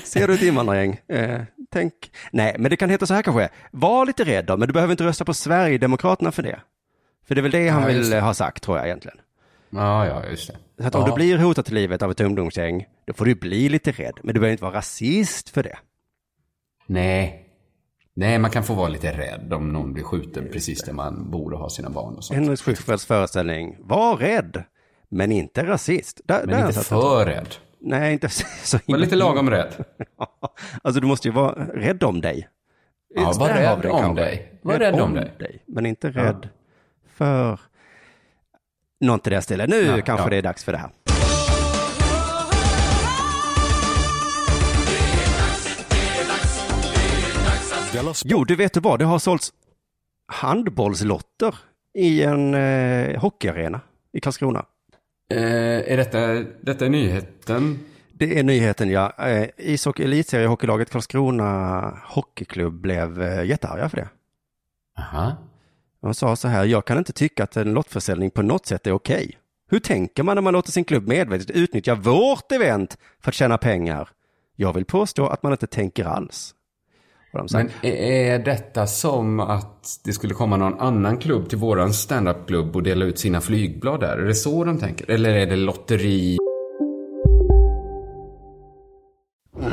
[0.04, 1.00] Ser du ett invandrargäng?
[1.08, 1.40] Eh,
[1.74, 1.92] tänk,
[2.32, 4.92] nej, men det kan heta så här kanske, var lite rädd då, men du behöver
[4.92, 6.60] inte rösta på Sverigedemokraterna för det.
[7.26, 8.20] För det är väl det han Ja, vill det.
[8.20, 9.18] ha sagt, tror jag egentligen.
[9.70, 10.82] Ja, ja, just det.
[10.82, 11.06] Så att om ja.
[11.06, 14.34] du blir hotad till livet av ett ungdomsgäng, då får du bli lite rädd, men
[14.34, 15.78] du behöver inte vara rasist för det.
[16.86, 17.40] Nej.
[18.16, 21.52] Nej, man kan få vara lite rädd om någon blir skjuten precis där man bor
[21.52, 22.40] och har sina barn och sånt.
[22.40, 24.64] Henrik Schyfferts föreställning, var rädd,
[25.08, 26.20] men inte rasist.
[26.24, 27.54] Där, där Men jag inte för rädd.
[27.86, 29.74] Nej, inte så Var lite lagom rädd.
[30.82, 32.48] Alltså du måste ju vara rädd om dig.
[33.14, 34.58] Ja, var rädd den om dig.
[34.62, 35.62] Var rädd om dig.
[35.66, 36.48] Men inte rädd
[37.14, 37.60] för
[39.00, 39.70] något i det stället.
[39.70, 40.30] Nu Ja, kanske ja.
[40.30, 40.90] det är dags för det här.
[48.24, 49.52] Jo, du vet du vad, det har sålts
[50.26, 51.54] handbollslotter
[51.94, 53.80] i en eh, hockeyarena
[54.12, 54.64] i Karlskrona.
[55.30, 57.78] Eh, är detta, detta är nyheten?
[58.12, 59.12] Det är nyheten, ja.
[59.18, 64.08] Eh, ishockey elitserie hockeylaget Karlskrona Hockeyklubb blev eh, jättearga för det.
[64.98, 65.36] Aha.
[66.02, 68.92] De sa så här, jag kan inte tycka att en lottförsäljning på något sätt är
[68.92, 69.38] okej.
[69.70, 73.58] Hur tänker man när man låter sin klubb medvetet utnyttja vårt event för att tjäna
[73.58, 74.08] pengar?
[74.56, 76.54] Jag vill påstå att man inte tänker alls.
[77.34, 77.46] De.
[77.52, 82.82] Men är detta som att det skulle komma någon annan klubb till våran standup-klubb och
[82.82, 84.16] dela ut sina flygblad där?
[84.16, 85.10] Är det så de tänker?
[85.10, 86.38] Eller är det lotteri?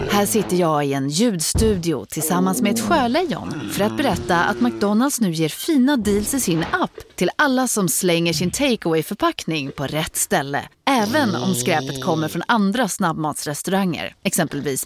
[0.09, 5.21] Här sitter jag i en ljudstudio tillsammans med ett sjölejon för att berätta att McDonalds
[5.21, 9.83] nu ger fina deals i sin app till alla som slänger sin takeaway förpackning på
[9.83, 10.63] rätt ställe.
[10.85, 14.85] Även om skräpet kommer från andra snabbmatsrestauranger, exempelvis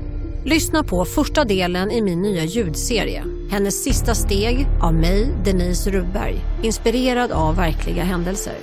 [0.45, 3.23] Lyssna på första delen i min nya ljudserie.
[3.49, 6.35] Hennes sista steg av mig, Denise Rubberg.
[6.63, 8.53] Inspirerad av verkliga händelser.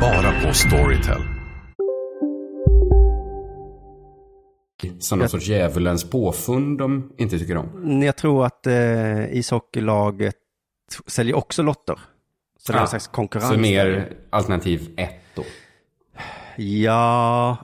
[0.00, 1.20] Bara på Storytel.
[4.98, 8.02] Som någon sorts djävulens påfund de inte tycker om?
[8.02, 10.34] Jag tror att eh, ishockeylaget
[11.06, 11.98] säljer också lotter.
[12.58, 13.52] Så det är en slags konkurrens.
[13.52, 15.44] Så mer alternativ ett då?
[16.56, 17.56] Ja,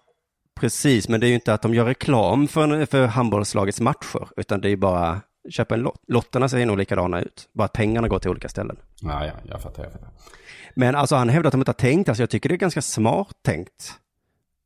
[0.65, 1.09] precis.
[1.09, 4.69] Men det är ju inte att de gör reklam för, för handbollslagets matcher, utan det
[4.69, 6.03] är ju bara köpa en lott.
[6.09, 8.77] Lotterna ser nog likadana ut, bara att pengarna går till olika ställen.
[9.01, 10.09] Ja, ja, jag fattar, jag fattar.
[10.75, 12.83] Men alltså han hävdar att de inte har tänkt, alltså jag tycker det är ganska
[12.83, 13.93] smart tänkt.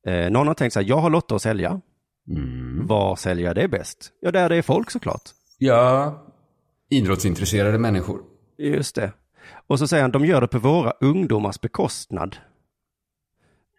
[0.06, 1.80] Eh, någon har tänkt så här, jag har lotter att sälja.
[2.28, 2.86] Mm.
[2.86, 4.12] Var säljer jag det bäst?
[4.20, 5.22] Ja, där det är folk såklart.
[5.58, 6.14] Ja,
[6.90, 8.20] idrottsintresserade människor.
[8.58, 9.12] Just det.
[9.66, 12.36] Och så säger han, de gör det på våra ungdomars bekostnad.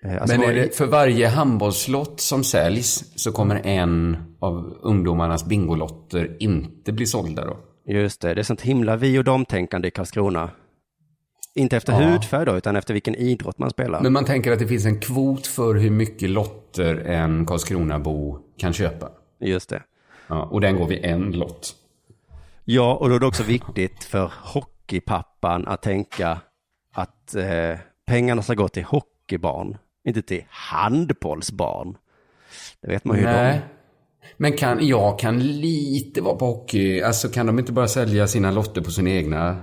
[0.03, 5.45] Eh, alltså Men är det för varje handbollslott som säljs så kommer en av ungdomarnas
[5.45, 7.57] bingolotter inte bli sålda då?
[7.88, 10.49] Just det, det är sånt himla vi och dom-tänkande i Karlskrona.
[11.55, 11.99] Inte efter Ja.
[12.09, 14.01] hudfärg då, utan efter vilken idrott man spelar.
[14.01, 18.73] Men man tänker att det finns en kvot för hur mycket lotter en Karlskronabo kan
[18.73, 19.09] köpa.
[19.39, 19.83] Just det.
[20.27, 21.75] Ja, och den går vid en lott.
[22.65, 26.41] Ja, och då är det också viktigt för hockeypappan att tänka
[26.93, 31.97] att eh, pengarna ska gå till hockeybarn, inte till handbollsbarn.
[32.81, 33.62] Det vet man ju Nej.
[34.38, 37.01] Men kan, jag kan lite vara på hockey.
[37.01, 39.62] Alltså kan de inte bara sälja sina lotter på sina egna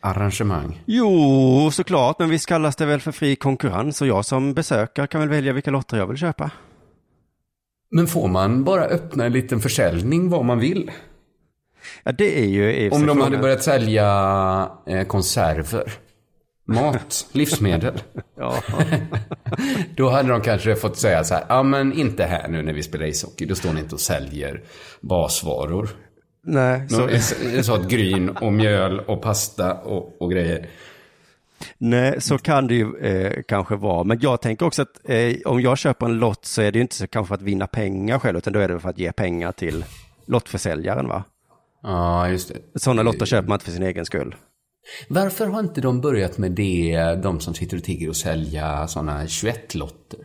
[0.00, 0.82] arrangemang?
[0.86, 5.20] Jo, såklart, men visst kallas det väl för fri konkurrens och jag som besökare kan
[5.20, 6.50] väl välja vilka lotter jag vill köpa.
[7.90, 10.90] Men får man bara öppna en liten försäljning vad man vill?
[12.02, 15.92] Ja, det är ju Om de hade börjat sälja eh, konserver,
[16.66, 17.94] mat, livsmedel.
[18.38, 18.54] Ja.
[19.96, 22.82] Då hade de kanske fått säga så här, ja men inte här nu när vi
[22.82, 24.62] spelar ishockey, då står ni inte och säljer
[25.00, 25.88] basvaror.
[26.42, 27.08] Nej, så,
[27.62, 30.68] så att gryn och mjöl och pasta och, och grejer.
[31.78, 34.04] nej, så kan det ju eh, kanske vara.
[34.04, 36.82] Men jag tänker också att eh, om jag köper en lott så är det ju
[36.82, 39.12] inte så kanske för att vinna pengar själv, utan då är det för att ge
[39.12, 39.84] pengar till
[40.26, 41.24] lottförsäljaren va?
[41.82, 42.80] Ja, just det.
[42.80, 44.34] Sådana lotter köper man inte för sin egen skull.
[45.08, 49.24] Varför har inte de börjat med det, de som sitter och tigger och sälja sådana
[49.24, 50.20] 21-lotter?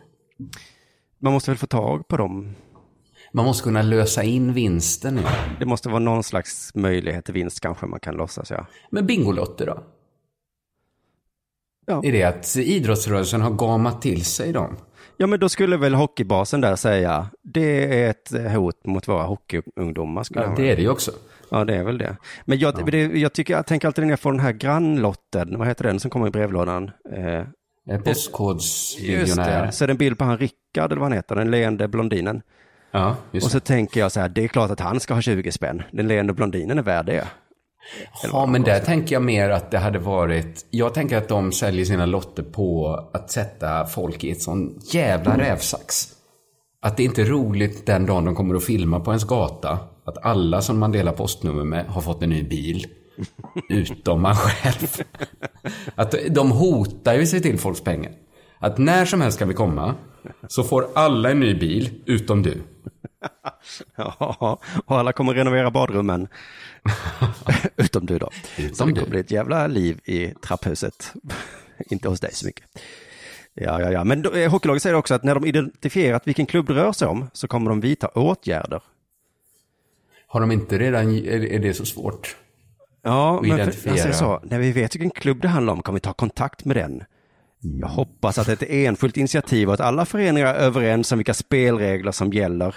[1.19, 2.56] Man måste väl få tag på dem.
[3.34, 5.21] Man måste kunna lösa in vinsten nu.
[5.60, 8.65] Det måste vara någon slags möjlighet till vinst kanske man kan låtsas ja.
[8.91, 9.84] Men Bingolotter då?
[11.91, 12.01] Ja.
[12.06, 14.77] Är det att idrottsrörelsen har gamat till sig dem?
[15.17, 20.23] Ja men då skulle väl hockeybasen där säga, det är ett hot mot våra hockeyungdomar.
[20.23, 21.12] Skulle Ja, det är det ju också.
[21.49, 22.17] Ja, det är väl det.
[22.45, 25.67] Men jag, det, jag tycker, jag tänker alltid när jag får den här grannlotten, vad
[25.67, 26.91] heter den som kommer i brevlådan?
[27.15, 27.43] Eh,
[27.89, 29.71] Eh, Postkodsmiljonär.
[29.71, 32.41] så är det en bild på han Rickard, eller vad han heter, den leende blondinen.
[32.91, 33.65] Ja, just Och så det.
[33.65, 35.82] tänker jag så här, det är klart att han ska ha 20 spänn.
[35.91, 37.27] Den leende blondinen är värd det.
[38.24, 40.65] Ja, men där tänker jag mer att det hade varit...
[40.70, 45.38] Jag tänker att de säljer sina lotter på att sätta folk i ett sån jävla
[45.38, 46.08] rävsax.
[46.82, 49.80] Att det inte är roligt den dagen de kommer att filma på ens gata.
[50.06, 52.88] Att alla som man delar postnummer med har fått en ny bil.
[53.70, 55.06] Utom man själv.
[55.96, 58.12] Att de hotar ju sig till folks pengar.
[58.60, 59.96] Att när som helst kan vi komma.
[60.48, 62.62] Så får alla en ny bil, utom du.
[63.96, 66.28] Ja, och alla kommer renovera badrummen.
[67.78, 68.30] Utom du då.
[68.58, 71.13] Utom så det kommer bli ett jävla liv i trapphuset.
[71.89, 72.65] Inte hos dig så mycket.
[73.54, 74.04] Ja, ja, ja.
[74.04, 77.08] Men då, eh, hockeylaget säger också att när de identifierat vilken klubb det rör sig
[77.08, 78.82] om så kommer de vidta åtgärder.
[80.28, 81.17] Har de inte redan...
[81.17, 82.36] Är är det så svårt?
[83.02, 83.96] Ja, men för, identifiera.
[83.96, 86.65] jag säger så, när vi vet vilken klubb det handlar om kan vi ta kontakt
[86.65, 87.04] med den.
[87.60, 91.17] Jag hoppas att det är ett enskilt initiativ och att alla föreningar är överens om
[91.17, 92.76] vilka spelregler som gäller.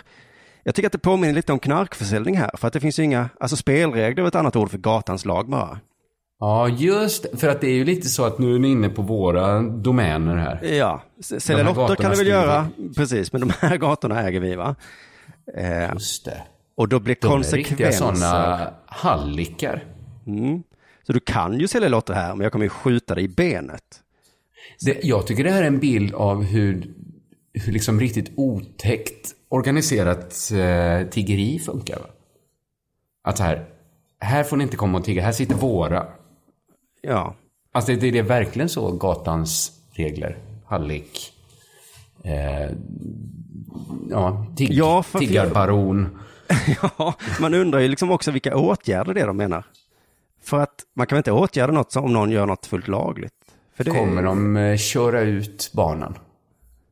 [0.64, 3.28] Jag tycker att det påminner lite om knarkförsäljning här, för att det finns ju inga,
[3.40, 5.78] alltså spelregler är ett annat ord för gatans lag bara.
[6.40, 7.26] Ja, just.
[7.40, 10.36] För att det är ju lite så att nu är ni inne på våra domäner
[10.36, 10.64] här.
[10.74, 14.74] Ja, sälja lotter kan du väl göra, precis, men de här gatorna äger vi va?
[15.56, 16.42] Eh, Just det.
[16.76, 17.98] och då blir De är konsekvenser.
[17.98, 19.84] sådana hallickar.
[20.26, 20.62] Mm.
[21.06, 23.82] Så du kan ju sälja lotter här, men jag kommer ju skjuta dig i benet.
[24.80, 26.90] Det, jag tycker det här är en bild av hur
[27.66, 31.98] liksom riktigt otäckt organiserat eh, tiggeri funkar.
[31.98, 32.06] Va?
[33.22, 33.66] Att här,
[34.20, 36.06] här får ni inte komma och tigga, här sitter våra.
[37.02, 37.34] Ja,
[37.72, 40.38] Alltså det, det är verkligen så gatans regler.
[40.66, 41.32] Hallick.
[42.24, 42.70] Eh,
[44.10, 46.18] ja, tig, Ja, för- tiggarbaron.
[46.82, 49.64] Ja, man undrar ju liksom också vilka åtgärder det är de menar.
[50.42, 53.32] För att man kan väl inte åtgärda något om någon gör något fullt lagligt?
[53.76, 56.14] Det Kommer de eh, köra ut barnen?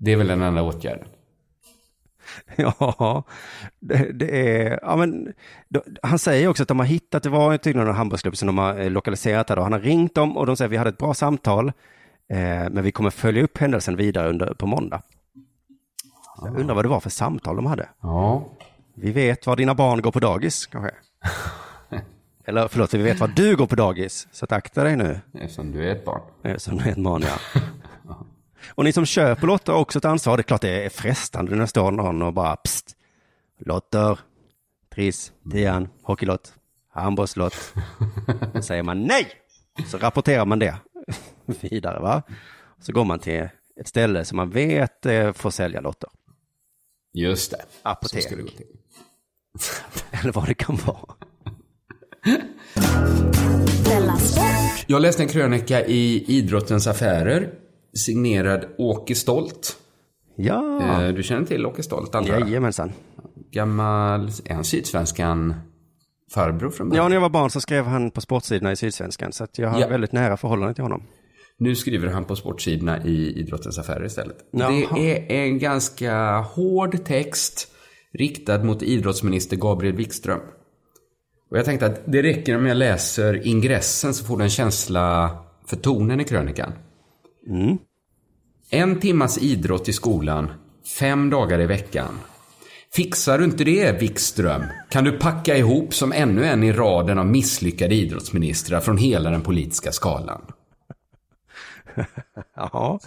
[0.05, 1.09] Det är väl den enda åtgärden.
[2.57, 3.25] Ja,
[3.81, 5.33] det, det är, ja men,
[5.69, 8.59] då, han säger också att de har hittat, det var tydligen en handbollsklubb som de
[8.59, 9.62] har eh, lokaliserat här då.
[9.62, 11.69] Han har ringt dem och de säger vi hade ett bra samtal,
[12.29, 12.38] eh,
[12.71, 15.03] men vi kommer följa upp händelsen vidare under, på måndag.
[16.43, 17.88] Jag undrar vad det var för samtal de hade.
[18.01, 18.45] Ja.
[18.95, 20.91] Vi vet var dina barn går på dagis, kanske.
[22.45, 25.21] Eller förlåt, vi vet var du går på dagis, så att akta dig nu.
[25.35, 26.21] Eftersom du är ett barn.
[26.43, 27.61] Eftersom du är ett barn, ja.
[28.68, 30.37] Och ni som köper lotter har också ett ansvar.
[30.37, 32.96] Det är klart det är frestande när det står någon och bara pst.
[33.59, 34.18] Lotter,
[34.94, 36.55] Triss, Tian, hockeylott,
[36.88, 37.75] handbollslott.
[38.55, 39.27] Då säger man nej!
[39.87, 40.77] Så rapporterar man det
[41.61, 42.22] vidare va.
[42.81, 43.48] Så går man till
[43.81, 46.11] ett ställe som man vet eh, får sälja lotter.
[47.14, 47.64] Just det.
[47.83, 48.22] apotek.
[48.22, 48.66] Så ska det gå till.
[50.20, 51.14] Eller vad det kan vara.
[54.87, 57.55] Jag läste en krönika i Idrottens Affärer,
[57.94, 59.76] signerad Åke Stolt.
[60.37, 62.40] Ja, Eh, Du känner till Åke Stolt, antar jag?
[62.40, 62.92] jajamensan.
[63.50, 65.55] Gammal, är han Sydsvenskan
[66.35, 67.09] farbror från Ja, början?
[67.11, 69.33] när jag var barn så skrev han på sportsidorna i Sydsvenskan.
[69.33, 69.88] Så jag har Ja.
[69.88, 71.02] väldigt nära förhållande till honom.
[71.59, 74.37] Nu skriver han på sportsidorna i Idrottens Affärer istället.
[74.50, 74.87] Jaha.
[74.94, 77.68] Det är en ganska hård text
[78.14, 80.40] riktad mot idrottsminister Gabriel Wikström.
[81.50, 85.31] Och jag tänkte att det räcker om jag läser ingressen så får du en känsla
[85.66, 86.72] för tonen i krönikan.
[88.70, 90.52] En timmas idrott i skolan,
[90.98, 92.18] fem dagar i veckan.
[92.94, 97.26] Fixar du inte det, Wikström, kan du packa ihop som ännu en i raden av
[97.26, 100.40] misslyckade idrottsministrar från hela den politiska skalan.
[102.57, 102.98] Jaha.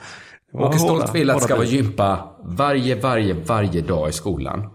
[0.54, 4.69] Åke Stolt vill att det ska vara gympa varje, varje, varje dag i skolan.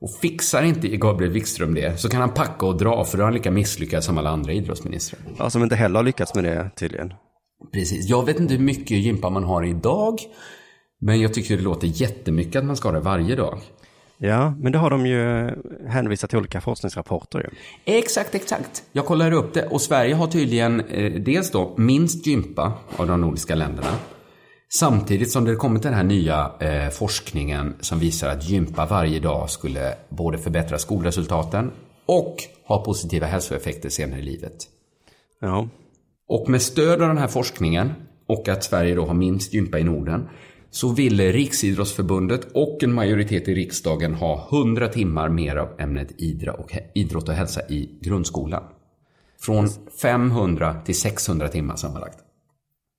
[0.00, 3.24] Och fixar inte Gabriel Wikström det så kan han packa och dra för då är
[3.24, 5.20] han lika misslyckad som alla andra idrottsministrar.
[5.38, 7.12] Ja, som inte heller har lyckats med det tydligen.
[7.72, 8.08] Precis.
[8.08, 10.18] Jag vet inte hur mycket gympa man har idag.
[11.00, 13.60] Men jag tycker det låter jättemycket att man ska ha det varje dag.
[14.18, 15.50] Ja, men det har de ju
[15.88, 17.48] hänvisat till olika forskningsrapporter ju.
[17.96, 18.82] Exakt, exakt.
[18.92, 23.20] Jag kollar upp det och Sverige har tydligen eh, dels då minst gympa av de
[23.20, 23.90] nordiska länderna.
[24.72, 29.50] Samtidigt som det kommit den här nya eh, forskningen som visar att gympa varje dag
[29.50, 31.70] skulle både förbättra skolresultaten
[32.06, 34.56] och ha positiva hälsoeffekter senare i livet.
[35.40, 35.68] Ja.
[36.30, 37.92] Och med stöd av den här forskningen
[38.26, 40.28] och att Sverige då har minst gympa i Norden
[40.70, 46.08] så ville Riksidrottsförbundet och en majoritet i riksdagen ha 100 timmar mer av ämnet
[46.94, 48.62] idrott och hälsa i grundskolan.
[49.40, 49.68] Från
[50.02, 52.18] 500 till 600 timmar sammanlagt.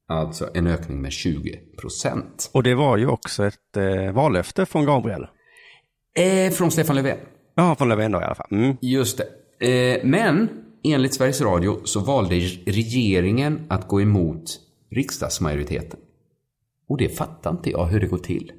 [0.08, 2.50] Alltså en ökning med 20 procent.
[2.54, 5.28] Och det var ju också ett eh, vallöfte från Gabriel.
[6.16, 7.18] Eh, från Stefan Löfven.
[7.56, 8.48] Ja, från Löfven då i alla fall.
[8.52, 8.78] Mm.
[8.82, 9.22] Just
[9.60, 9.98] det.
[9.98, 10.50] Eh, men
[10.84, 14.60] enligt Sveriges Radio så valde regeringen att gå emot
[14.92, 16.00] riksdagsmajoriteten.
[16.90, 18.52] Och det fattar inte jag hur det går till.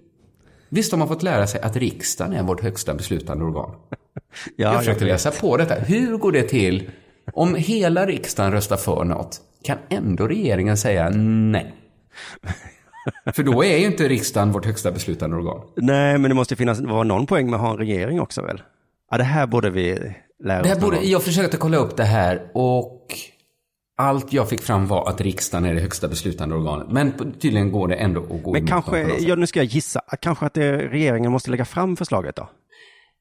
[0.68, 3.70] Visst har man fått lära sig att riksdagen är vårt högsta beslutande organ.
[4.56, 5.74] Ja, jag försökte läsa på detta.
[5.74, 6.90] Hur går det till
[7.32, 9.40] om hela riksdagen röstar för något?
[9.64, 11.74] Kan ändå regeringen säga nej?
[13.34, 15.60] För då är ju inte riksdagen vårt högsta beslutande organ.
[15.76, 18.62] Nej, men det måste finnas vara någon poäng med att ha en regering också väl?
[19.10, 23.06] Ja, det här borde vi Det här borde, jag försökte kolla upp det här och
[23.96, 26.86] allt jag fick fram var att riksdagen är det högsta beslutande organet.
[26.90, 30.46] Men tydligen går det ändå att gå Men kanske, ja, nu ska jag gissa, kanske
[30.46, 32.48] att det, regeringen måste lägga fram förslaget då?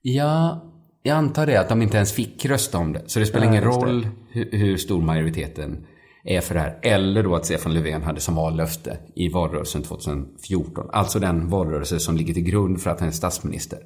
[0.02, 0.64] Ja,
[1.04, 3.04] jag antar det att de inte ens fick rösta om det.
[3.08, 5.86] Så det spelar Ja, ingen roll hur, hur stor majoriteten
[6.24, 6.80] är för det här.
[6.82, 10.90] Eller då att Stefan Löfven hade som vallöfte i valrörelsen 2014.
[10.92, 13.80] Alltså den valrörelse som ligger till grund för att han är statsminister.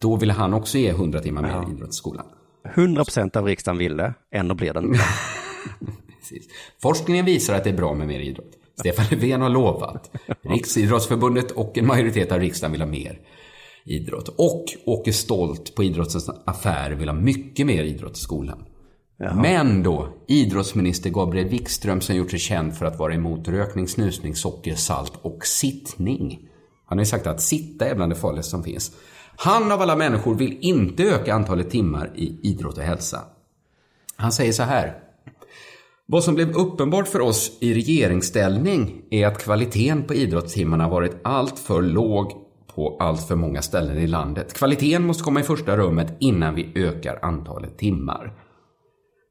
[0.00, 2.26] Då ville han också ge 100 timmar mer idrott i skolan.
[2.74, 4.94] 100 procent av riksdagen vill det, ändå blir den.
[6.20, 6.48] Precis.
[6.82, 8.50] Forskningen visar att det är bra med mer idrott.
[8.80, 10.10] Stefan Löfven har lovat.
[10.42, 13.20] Riksidrottsförbundet och en majoritet av riksdagen vill ha mer
[13.84, 14.28] idrott.
[14.28, 18.64] Och Åke Stolt på Idrottens affär vill ha mycket mer idrott i skolan.
[19.34, 24.34] Men då, idrottsminister Gabriel Wikström som gjort sig känd för att vara emot rökning, snusning,
[24.34, 26.48] socker, salt och sittning.
[26.86, 28.92] Han har ju sagt att sitta är bland det farligaste som finns.
[29.36, 33.20] Han av alla människor vill inte öka antalet timmar i idrott och hälsa.
[34.16, 34.98] Han säger så här.
[36.06, 41.82] Vad som blev uppenbart för oss i regeringsställning är att kvaliteten på idrottstimmarna varit alltför
[41.82, 42.32] låg
[42.74, 44.54] på allt för många ställen i landet.
[44.54, 48.34] Kvaliteten måste komma i första rummet innan vi ökar antalet timmar.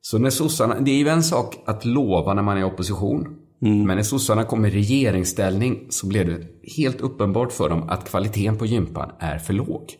[0.02, 3.41] Så när sossarna, det är ju en sak att lova när man är i opposition.
[3.62, 3.88] Mm.
[3.88, 8.58] Men när sossarna kom i regeringsställning så blev det helt uppenbart för dem att kvaliteten
[8.58, 9.98] på gympan är för låg.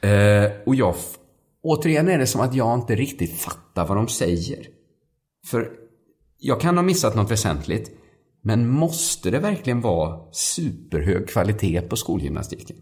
[0.00, 0.94] Eh, och jag,
[1.62, 4.66] återigen är det som att jag inte riktigt fattar vad de säger.
[5.46, 5.70] För
[6.38, 7.90] jag kan ha missat något väsentligt.
[8.46, 12.76] Men måste det verkligen vara superhög kvalitet på skolgymnastiken?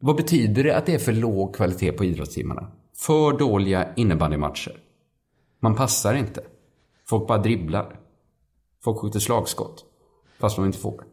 [0.00, 2.70] Vad betyder det att det är för låg kvalitet på idrottstimmarna?
[2.96, 4.76] För dåliga innebandymatcher.
[5.60, 6.40] Man passar inte.
[7.08, 8.00] Folk bara dribblar.
[8.88, 9.84] Folk skjuter slagskott.
[10.40, 11.04] Fast de inte får.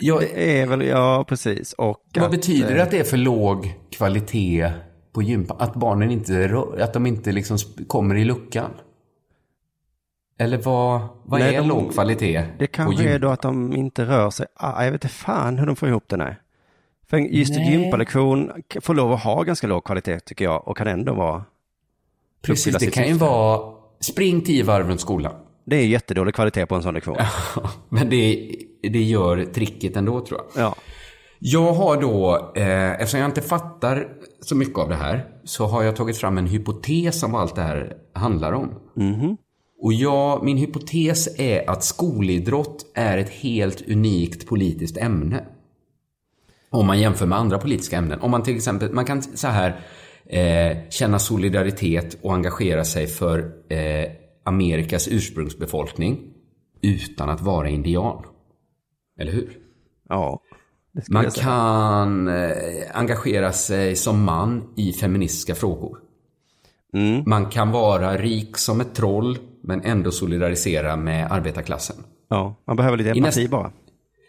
[0.00, 1.72] Jag, Det är väl, ja precis.
[1.72, 4.70] Och vad att, betyder eh, det att det är för låg kvalitet
[5.12, 5.54] på gympa?
[5.58, 8.70] Att barnen inte, rör- att de inte liksom kommer i luckan?
[10.38, 14.04] Eller vad, vad Nej, är de- låg kvalitet Det kanske är då att de inte
[14.04, 14.46] rör sig.
[14.54, 16.16] Ah, jag vet inte fan hur de får ihop det.
[16.16, 16.36] Nej.
[17.06, 17.72] För just en Nej.
[17.72, 21.44] gympalektion k- får lov att ha ganska låg kvalitet tycker jag och kan ändå vara...
[22.42, 25.34] Precis, det kan ju vara spring tio varv runt skolan.
[25.64, 27.16] Det är jättedålig kvalitet på en sån lektion.
[27.88, 28.50] Men det,
[28.82, 30.64] det gör tricket ändå tror jag.
[30.64, 30.74] Ja.
[31.38, 34.08] Jag har då, eh, eftersom jag inte fattar
[34.40, 37.54] så mycket av det här, så har jag tagit fram en hypotes om vad allt
[37.54, 38.70] det här handlar om.
[39.80, 45.44] Och jag, min hypotes är att skolidrott är ett helt unikt politiskt ämne.
[46.70, 48.20] Om man jämför med andra politiska ämnen.
[48.20, 49.80] Om man till exempel, man kan så här
[50.26, 53.38] eh, känna solidaritet och engagera sig för
[53.68, 54.06] eh,
[54.44, 56.34] Amerikas ursprungsbefolkning
[56.82, 58.24] utan att vara indian.
[59.18, 59.58] Eller hur?
[60.08, 60.40] Ja.
[61.10, 62.52] Man kan eh,
[62.92, 65.98] engagera sig som man i feministiska frågor.
[66.94, 67.22] Mm.
[67.26, 71.96] Man kan vara rik som ett troll men ändå solidarisera med arbetarklassen.
[72.28, 73.72] Ja, man behöver lite empati bara.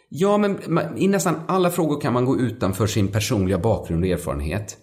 [0.08, 0.58] Ja, men
[0.98, 4.76] i nästan alla frågor kan man gå utanför sin personliga bakgrund och erfarenhet.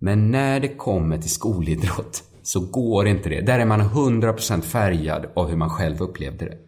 [0.00, 3.40] Men när det kommer till skolidrott så går inte det.
[3.40, 6.58] Där är man 100% färgad av hur man själv upplevde det.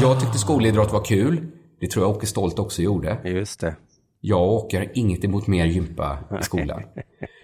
[0.00, 1.46] Jag tyckte skolidrott var kul.
[1.80, 3.18] Det tror jag Åke Stolt också gjorde.
[3.24, 3.76] Just det.
[4.20, 6.82] Jag och Åke har inget emot mer gympa i skolan.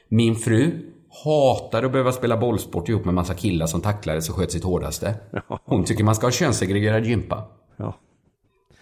[0.09, 0.93] Min fru
[1.25, 5.15] hatade att behöva spela bollsport ihop med massa killar som tacklades och sköt sitt hårdaste.
[5.65, 7.49] Hon tycker man ska ha könssegregerad gympa.
[7.77, 7.99] Ja.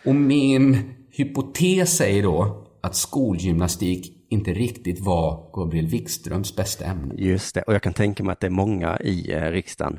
[0.04, 7.14] Och min hypotes säger då att skolgymnastik inte riktigt var Gabriel Wikströms bästa ämne.
[7.18, 9.98] Just det, och jag kan tänka mig att det är många i eh, riksdagen.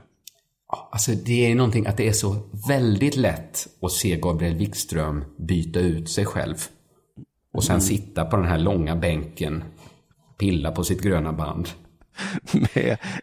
[0.91, 2.35] Alltså det är någonting att det är så
[2.67, 6.55] väldigt lätt att se Gabriel Wikström byta ut sig själv.
[7.53, 9.63] Och sen sitta på den här långa bänken,
[10.37, 11.69] pilla på sitt gröna band.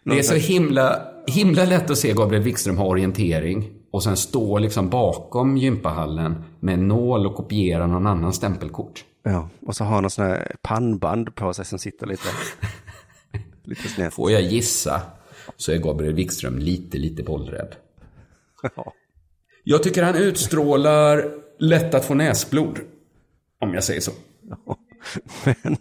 [0.04, 4.58] Det är så himla, himla lätt att se Gabriel Wikström ha orientering och sen stå
[4.58, 9.04] liksom bakom gympahallen med en nål och kopiera någon annans stämpelkort.
[9.22, 12.28] Ja, och så har han någon sån här pannband på sig som sitter lite,
[13.64, 14.14] lite snett.
[14.14, 15.02] Får jag gissa
[15.56, 17.74] så är Gabriel Wikström lite, lite bollrädd.
[18.76, 18.92] Ja.
[19.64, 21.24] Jag tycker han utstrålar
[21.58, 22.78] lätt att få näsblod.
[23.60, 24.12] Om jag säger så.
[25.44, 25.76] Men,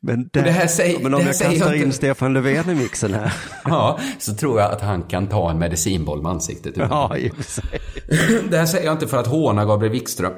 [0.00, 1.92] men, där, det här säger- men om det här jag kastar jag in.
[1.92, 3.32] Stefan Löfven i mixen här.
[3.64, 6.76] Ja, så tror jag att han kan ta en medicinboll med ansiktet.
[6.76, 7.80] Ja, i och för sig.
[8.50, 10.32] Det här säger jag inte för att håna Gabriel Wikström.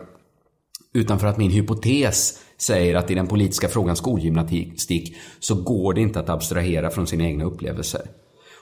[0.94, 6.00] Utan för att min hypotes säger att i den politiska frågan skolgymnastik så går det
[6.00, 8.02] inte att abstrahera från sina egna upplevelser.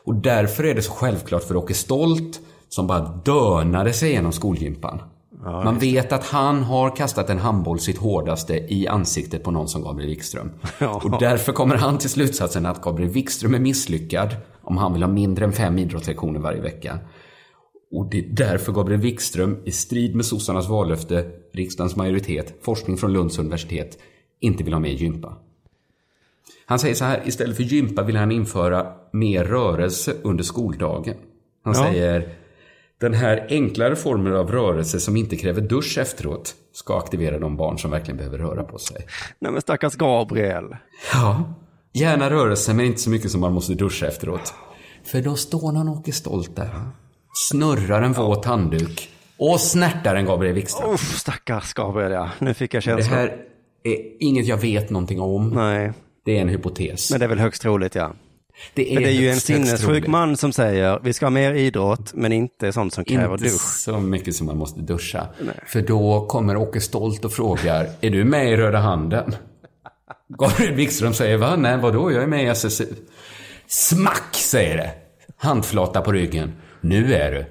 [0.05, 5.01] Och därför är det så självklart för Åke Stolt som bara dönade sig igenom skolgympan.
[5.45, 9.83] Man vet att han har kastat en handboll sitt hårdaste i ansiktet på någon som
[9.83, 10.51] Gabriel Wikström.
[10.79, 11.01] Ja.
[11.05, 15.11] Och därför kommer han till slutsatsen att Gabriel Wikström är misslyckad om han vill ha
[15.11, 16.99] mindre än fem idrottslektioner varje vecka.
[17.91, 23.13] Och det är därför Gabriel Wikström, i strid med sossarnas vallöfte, riksdagens majoritet, forskning från
[23.13, 23.99] Lunds universitet,
[24.41, 25.37] inte vill ha med gympa.
[26.67, 31.15] Han säger så här, istället för gympa vill han införa mer rörelse under skoldagen.
[31.65, 31.85] Han Ja.
[31.85, 32.35] säger,
[33.01, 37.79] den här enklare formen av rörelse som inte kräver dusch efteråt ska aktivera de barn
[37.79, 39.07] som verkligen behöver röra på sig.
[39.39, 40.77] Nej men stackars Gabriel.
[41.13, 41.55] Ja,
[41.93, 44.55] gärna rörelse men inte så mycket som man måste duscha efteråt.
[45.05, 46.71] För då står någon Åke Stolt där.
[47.35, 50.91] Snurrar en våt handduk och snärtar en Gabriel Wikström.
[50.91, 52.31] Uff, stackars Gabriel ja.
[52.39, 53.19] Nu fick jag Det känslan.
[53.19, 53.37] här
[53.85, 55.49] är inget jag vet någonting om.
[55.51, 55.93] Nej,
[56.25, 57.11] Det är en hypotes.
[57.11, 58.13] men det är väl högst troligt ja.
[58.75, 62.15] det Men det är ju en sinnessjuk man som säger vi ska ha mer idrott
[62.15, 63.61] men inte sånt som kräver Inte dusch.
[63.63, 65.27] så mycket som man måste duscha.
[65.67, 69.35] För då kommer Åke Stolt och frågar, är du med i Röda Handen?
[70.39, 71.57] Gabriel Wikström säger, va?
[71.57, 72.13] Nej, vadå?
[72.13, 72.87] Jag är med i SSU.
[73.67, 74.91] Smack, säger det.
[75.37, 76.53] Handflata på ryggen.
[76.81, 77.45] Nu är du,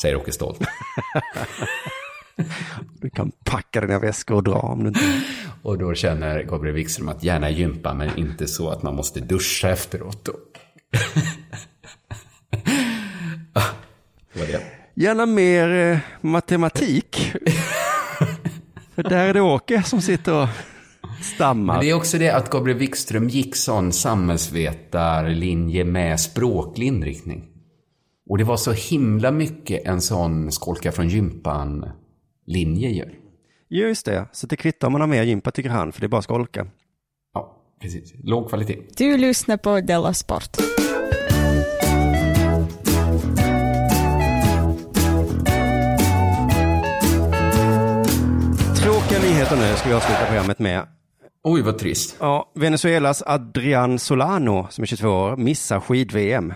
[0.00, 0.60] säger Åke Stolt.
[3.00, 5.00] Du kan packa dina väskor och dra om du inte...
[5.62, 9.70] Och då känner Gabriel Wikström att gärna gympa, men inte så att man måste duscha
[9.70, 10.28] efteråt.
[14.32, 14.60] Det var det.
[14.94, 17.32] Gärna mer eh, matematik.
[18.94, 20.48] För där är det Åke som sitter och
[21.22, 21.74] stammar.
[21.74, 27.53] Men det är också det att Gabriel Wikström gick sån samhällsvetarlinje med språklig inriktning.
[28.30, 33.04] Och det var så himla mycket en sån skolka från gympan-linje ju.
[33.68, 36.08] Just det, så det kvittar om man har mer gympa tycker han, för det är
[36.08, 36.66] bara skolka.
[37.34, 38.14] Ja, precis.
[38.24, 38.78] Låg kvalitet.
[38.96, 40.56] Du lyssnar på Della Sport.
[48.82, 50.86] Tråkiga nyheter nu ska vi avsluta programmet med.
[51.42, 52.16] Oj, vad trist.
[52.20, 56.54] Ja, Venezuelas Adrian Solano, som är 22 år, missar skid-VM.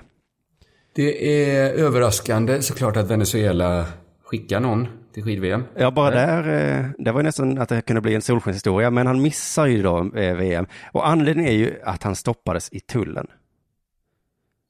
[0.99, 3.86] Det är överraskande såklart att Venezuela
[4.24, 5.64] skickar någon till skid-VM.
[5.76, 6.38] Ja, bara där,
[6.78, 9.82] eh, det var ju nästan att det kunde bli en solskenshistoria, men han missar ju
[9.82, 10.66] då eh, VM.
[10.92, 13.26] Och anledningen är ju att han stoppades i tullen.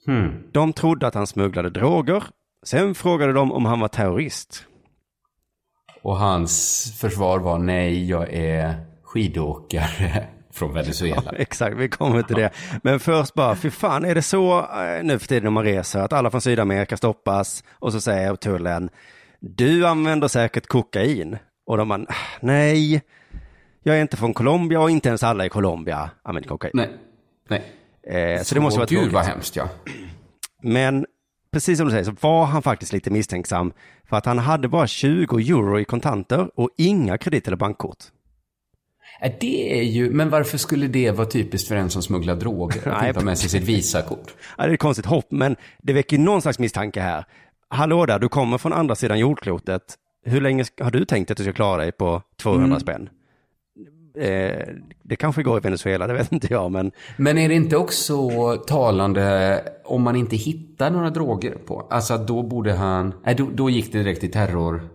[0.07, 0.33] Hmm.
[0.53, 2.25] De trodde att han smugglade droger.
[2.63, 4.65] Sen frågade de om han var terrorist.
[6.03, 10.27] Och hans försvar var nej, jag är skidåkare
[10.59, 11.33] från Venezuela.
[11.37, 12.51] Exakt, vi kommer till det.
[12.83, 16.01] Men först bara, fy fan, är det så eh, nu för tiden när man reser
[16.01, 18.91] att alla från Sydamerika stoppas och så säger tullen,
[19.41, 21.39] du använder säkert kokain.
[21.67, 22.07] Och de bara,
[22.41, 23.03] nej,
[23.83, 26.73] jag är inte från Colombia och inte ens alla i Colombia använder kokain.
[26.75, 26.91] Nej,
[27.49, 27.63] nej.
[28.37, 29.15] Eh, så, det måste vara Gud tråkigt.
[29.15, 29.69] vad hemskt ja.
[30.63, 31.07] Men
[31.53, 33.73] precis som du säger så var han faktiskt lite misstänksam
[34.09, 37.99] för att han hade bara 20 euro i kontanter och inga kredit eller bankkort.
[39.41, 42.89] Det är ju, men varför skulle det vara typiskt för en som smugglar droger?
[42.89, 44.35] Att inte ha med sig sitt Visakort.
[44.59, 47.25] Ja, det är ett konstigt hopp, men det väcker någon slags misstanke här.
[47.69, 49.83] Hallå där, du kommer från andra sidan jordklotet.
[50.25, 52.81] Hur länge har du tänkt att du ska klara dig på 200 Mm.
[52.81, 53.09] spänn?
[54.19, 54.67] Eh,
[55.03, 58.29] det kanske går i Venezuela, det vet inte jag, men Men är det inte också
[58.57, 61.87] talande om man inte hittar några droger på?
[61.91, 64.89] Alltså då borde han, nej då, då gick det direkt till terror.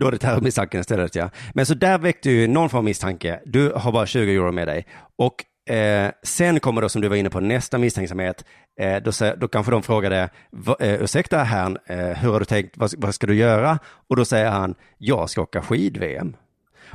[0.00, 1.30] Då är det terrormisstanken istället, ja.
[1.54, 3.40] Men så där väckte ju någon form av misstanke.
[3.46, 4.86] Du har bara 20 euro med dig.
[5.18, 8.44] Och eh, sen kommer då, som du var inne på, nästa misstänksamhet.
[8.80, 12.76] Eh, då, då kanske de frågade, "Va- eh, ursäkta herrn, eh, hur har du tänkt,
[12.76, 13.78] vad, vad ska du göra?
[14.08, 16.36] Och då säger han, jag ska åka skid-VM.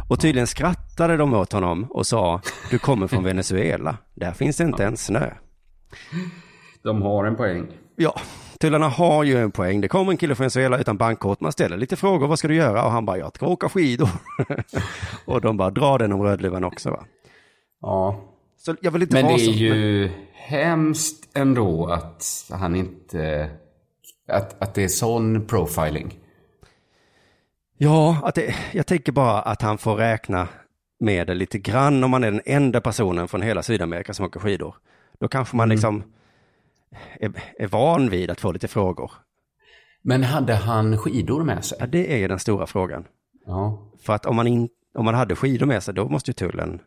[0.10, 4.64] Och tydligen skrattade de åt honom och sa, du kommer från Venezuela, där finns det
[4.64, 5.30] inte ens snö.
[6.84, 7.68] De har en poäng.
[7.96, 8.20] Ja,
[8.60, 9.82] tullarna har ju en poäng.
[9.82, 11.42] Det kommer en kille från Venezuela utan bankkort.
[11.42, 12.86] Man ställer lite frågor, vad ska du göra?
[12.86, 14.10] Och han bara, jag ska åka skidor.
[15.26, 17.06] och de bara, dra den om Rödluvan också va?
[17.82, 18.22] Ja.
[18.58, 23.50] Så jag vill inte Men det vara är så, ju hemskt ändå att han inte,
[24.28, 26.20] att, att det är sån profiling.
[27.78, 30.48] Ja, att det, jag tänker bara att han får räkna
[31.00, 34.40] med det lite grann om man är den enda personen från hela Sydamerika som åker
[34.40, 34.76] skidor.
[35.20, 36.04] Då kanske man Mm.
[37.20, 39.12] Är, är van vid att få lite frågor.
[40.02, 41.78] Men hade han skidor med sig?
[41.82, 43.06] Ja, det är ju den stora frågan.
[43.46, 43.92] Ja.
[44.02, 46.82] För att om man, in, om man hade skidor med sig, då måste ju tullen...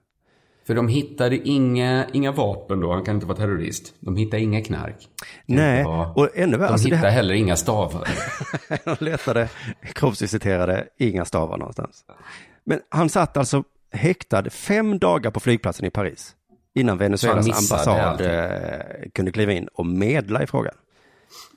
[0.67, 3.95] För de hittade inga, inga vapen då, han kan inte vara terrorist.
[4.01, 5.09] De hittade inga knark.
[5.47, 8.09] Nej, vara- och ännu värre, De alltså hittade här- heller inga stavar.
[8.85, 9.49] De letade,
[9.83, 12.05] kroppsvisiterade, inga stavar någonstans.
[12.65, 16.37] Men han satt alltså häktad fem dagar på flygplatsen i Paris.
[16.75, 20.75] Innan Venezuelas ambassad eh, kunde kliva in och medla i frågan.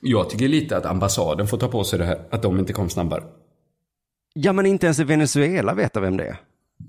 [0.02, 2.90] Jag tycker lite att ambassaden får ta på sig det här, att de inte kom
[2.90, 3.24] snabbare.
[4.34, 6.36] Ja, men inte ens i Venezuela vet vem det är.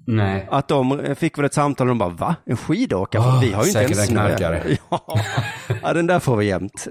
[0.07, 0.47] Nej.
[0.51, 2.35] Att de eh, fick väl ett samtal och de bara, va?
[2.45, 3.21] En skidåkare?
[3.23, 5.19] Ah, vi har ju inte ens en snö." Ja.
[5.81, 6.87] ja, den där får vi jämt.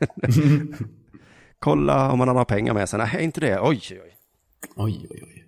[1.58, 2.98] Kolla om man har några pengar med sig.
[2.98, 3.60] Nej, inte det.
[3.60, 4.14] Oj, oj, oj.
[4.76, 5.39] Oj, oj, oj.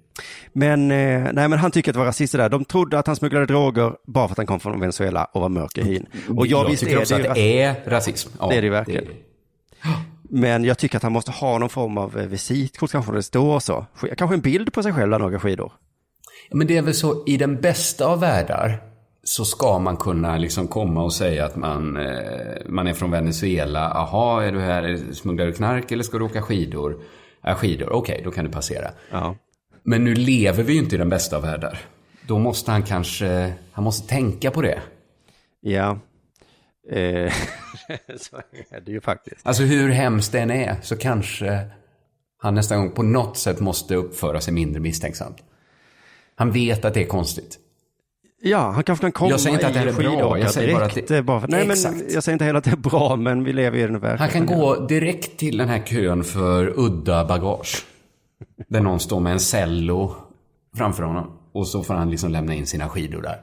[0.53, 2.49] Men, eh, nej, men han tycker att det var rasister där.
[2.49, 5.49] De trodde att han smugglade droger bara för att han kom från Venezuela och var
[5.49, 6.07] mörk i hyn.
[6.37, 8.31] Och jag, jag visst tycker är också det, att det är rasism.
[8.41, 9.05] Ja, det är det verkligen.
[10.23, 13.61] Men jag tycker att han måste ha någon form av eh, visitkort, kanske det står
[13.61, 13.87] så.
[13.97, 15.73] Sk- Kanske en bild på sig själv där åker skidor.
[16.51, 18.83] Men det är väl så, i den bästa av världar
[19.25, 22.13] så ska man kunna liksom komma och säga att man, eh,
[22.69, 23.91] man är från Venezuela.
[23.93, 27.01] Aha, är du här, smugglar du knark eller ska du åka skidor?
[27.43, 28.89] Ja, skidor, okej, då kan du passera.
[29.11, 29.37] Ja.
[29.83, 31.78] Men nu lever vi ju inte i den bästa av världar.
[32.26, 34.78] Då måste han kanske, han måste tänka på det.
[35.61, 35.99] Ja.
[36.91, 36.99] Eh,
[38.18, 38.37] så
[38.70, 39.47] är det ju faktiskt.
[39.47, 41.61] Alltså hur hemskt det än är så kanske
[42.39, 45.37] han nästa gång på något sätt måste uppföra sig mindre misstänksamt.
[46.35, 47.59] Han vet att det är konstigt.
[48.45, 50.85] Ja, han kanske kan komma Jag säger inte att det är bra, jag säger bara
[50.85, 52.12] att det- bara för, nej, men Exakt.
[52.12, 54.41] jag säger inte heller att det är bra, men vi lever i den verkligheten.
[54.41, 57.85] Han kan gå direkt till den här kön för udda bagage.
[58.68, 60.14] Där någon står med en cello
[60.76, 61.38] framför honom.
[61.53, 63.40] Och så får han liksom lämna in sina skidor där.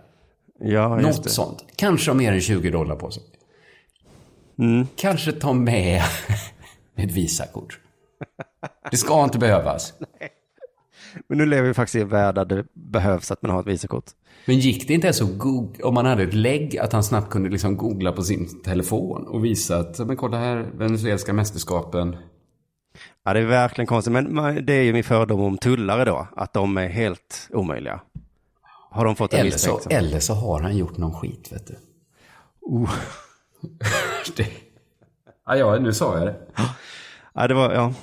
[0.60, 1.30] Ja, just Något det.
[1.30, 1.66] sånt.
[1.76, 3.24] Kanske ha mer än 20 dollar på sig.
[4.60, 4.88] Mm.
[4.96, 6.02] Kanske ta med
[6.96, 7.80] ett Visakort.
[8.92, 9.94] Det ska inte behövas.
[11.28, 13.68] Men nu lever vi faktiskt i en värld där det behövs att man har ett
[13.68, 14.06] visakort.
[14.46, 17.30] Men gick det inte ens att googla, om man hade ett lägg, att han snabbt
[17.30, 22.18] kunde liksom googla på sin telefon och visa att, men kolla här, venezuelska mästerskapen.
[23.30, 26.54] Ja, det är verkligen konstigt, men det är ju min fördom om tullare då, att
[26.54, 28.00] de är helt omöjliga.
[28.92, 31.76] Har de fått en Eller så, eller så har han gjort någon skit, vet du.
[32.62, 32.92] Oh.
[34.38, 34.48] det.
[35.46, 36.36] Ja, ja, nu sa jag det.
[37.34, 37.94] Ja, det var, ja,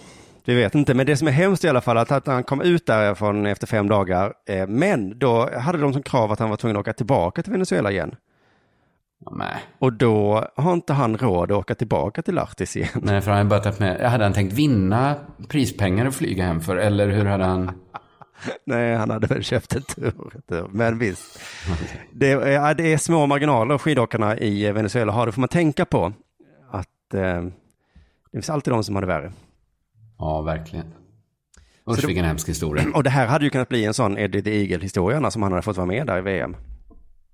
[0.44, 2.60] vi vet inte, men det som är hemskt i alla fall, att, att han kom
[2.60, 6.56] ut därifrån efter fem dagar, eh, men då hade de som krav att han var
[6.56, 8.16] tvungen att åka tillbaka till Venezuela igen.
[9.30, 9.56] Nej.
[9.78, 12.88] Och då har inte han råd att åka tillbaka till Lahtis igen.
[12.94, 15.14] Nej, för han hade börjat med, hade han tänkt vinna
[15.48, 17.70] prispengar och flyga hem för, eller hur hade han?
[18.66, 20.68] Nej, han hade väl köpt en tur.
[20.70, 21.40] Men visst,
[22.12, 25.26] det, är- ja, det är små marginaler skidåkarna i Venezuela har.
[25.26, 26.12] Det får man tänka på.
[26.70, 27.52] Att eh, det
[28.32, 29.32] finns alltid de som har det värre.
[30.18, 30.86] Ja, verkligen.
[31.90, 32.84] Usch, vilken hemsk historia.
[32.94, 35.62] Och det här hade ju kunnat bli en sån Eddie the Eagle-historia som han hade
[35.62, 36.56] fått vara med där i VM.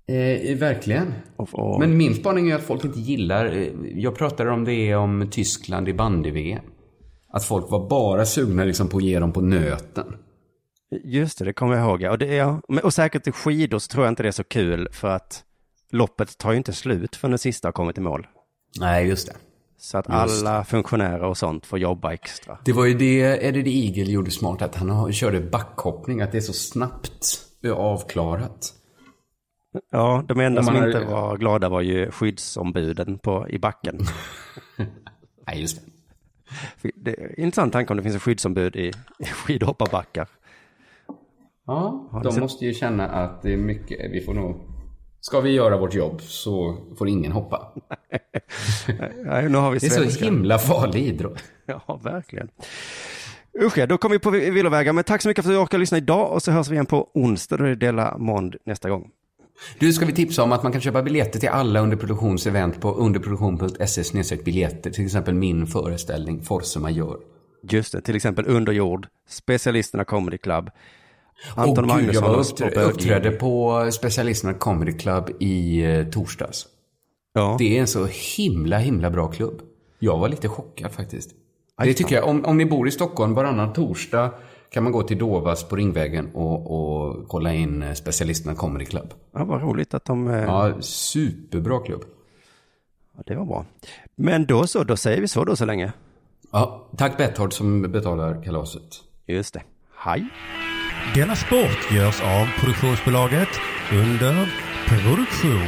[0.07, 1.13] Eh, verkligen.
[1.35, 4.95] Och, och, Men min spaning är att folk inte gillar, eh, jag pratade om det
[4.95, 6.65] om Tyskland i bandy-VM.
[7.29, 10.15] Att folk var bara sugna liksom på att ge dem på nöten.
[11.03, 12.01] Just det, det kommer jag ihåg.
[12.01, 12.11] ja.
[12.11, 12.61] Och, det, ja.
[12.83, 15.43] Och säkert i skidor så tror jag inte det är så kul för att
[15.91, 18.27] loppet tar ju inte slut förrän den sista har kommit i mål.
[18.79, 19.33] Nej, just det.
[19.77, 22.57] Så att Just alla funktionärer och sånt får jobba extra.
[22.65, 26.41] Det var ju det Eddie Eagle gjorde smart, att han körde backhoppning, att det är
[26.41, 27.39] så snabbt
[27.75, 28.73] avklarat.
[29.91, 33.99] Ja, de enda Om som inte var glada var ju skyddsombuden på, i backen.
[35.47, 36.91] Nej, just det.
[36.95, 40.27] Det är intressant tanke om det finns en skyddsombud i, i skidhopparbackar.
[41.65, 44.69] Ja, de måste ju känna att det är mycket, vi får nog...
[45.19, 47.73] Ska vi göra vårt jobb så får ingen hoppa.
[49.25, 51.43] Nej, nu har vi Det är så himla farlig idrott.
[51.65, 52.49] Ja, verkligen.
[53.61, 54.93] Usch då kommer vi på villovägar.
[54.93, 56.85] Men tack så mycket för att du orkade lyssna idag och så hörs vi igen
[56.85, 57.57] på onsdag.
[57.57, 59.11] Då är det Dela Mond nästa gång.
[59.79, 64.35] Du, ska vi tipsa om att man kan köpa biljetter till alla underproduktionsevent på underproduktion.se
[64.45, 64.91] biljetter.
[64.91, 67.17] Till exempel min föreställning Force Majeure.
[67.69, 70.69] Just det, till exempel Underjord, Specialisterna Comedy Club,
[71.55, 72.83] Anton jag Magnusson var och uppträ- Bödling.
[72.83, 76.65] uppträdde på Specialisterna Comedy Club i eh, torsdags.
[77.33, 77.55] Ja.
[77.59, 79.61] Det är en så himla, himla bra klubb.
[79.99, 81.29] Jag var lite chockad faktiskt.
[81.83, 84.31] Det tycker jag, om, om ni bor i Stockholm varannan torsdag
[84.73, 89.13] kan man gå till Dovas på Ringvägen och, och kolla in eh, Specialisterna Comedy Club.
[89.33, 90.27] Ja, vad roligt att de...
[90.27, 92.01] eh, Ja, superbra klubb.
[93.17, 93.65] Ja, det var bra.
[94.15, 95.93] Men då så, då säger vi så då så länge.
[96.51, 98.83] Ja, tack Betthard som betalar kalaset.
[99.27, 99.61] Just det.
[99.97, 100.29] Hej.
[101.15, 103.49] Denna sport görs av produktionsbolaget
[103.91, 104.53] under
[104.87, 105.67] produktion.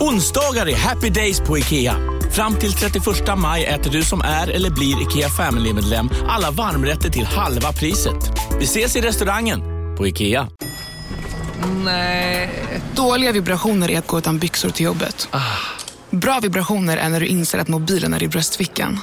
[0.00, 1.96] Onsdagar är happy days på IKEA.
[2.30, 3.04] Fram till 31
[3.36, 8.16] maj äter du som är eller blir IKEA Family-medlem alla varmrätter till halva priset.
[8.58, 9.60] Vi ses i restaurangen
[9.96, 10.48] på IKEA.
[11.84, 12.50] Nej.
[12.96, 15.28] Dåliga vibrationer är att gå utan byxor till jobbet.
[16.10, 19.00] Bra vibrationer är när du inser att mobilen är i bröstfickan.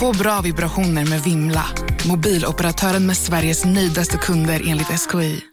[0.00, 1.64] Få bra vibrationer med Vimla.
[2.06, 5.44] Mobiloperatören med Sveriges nöjdaste kunder enligt SKI.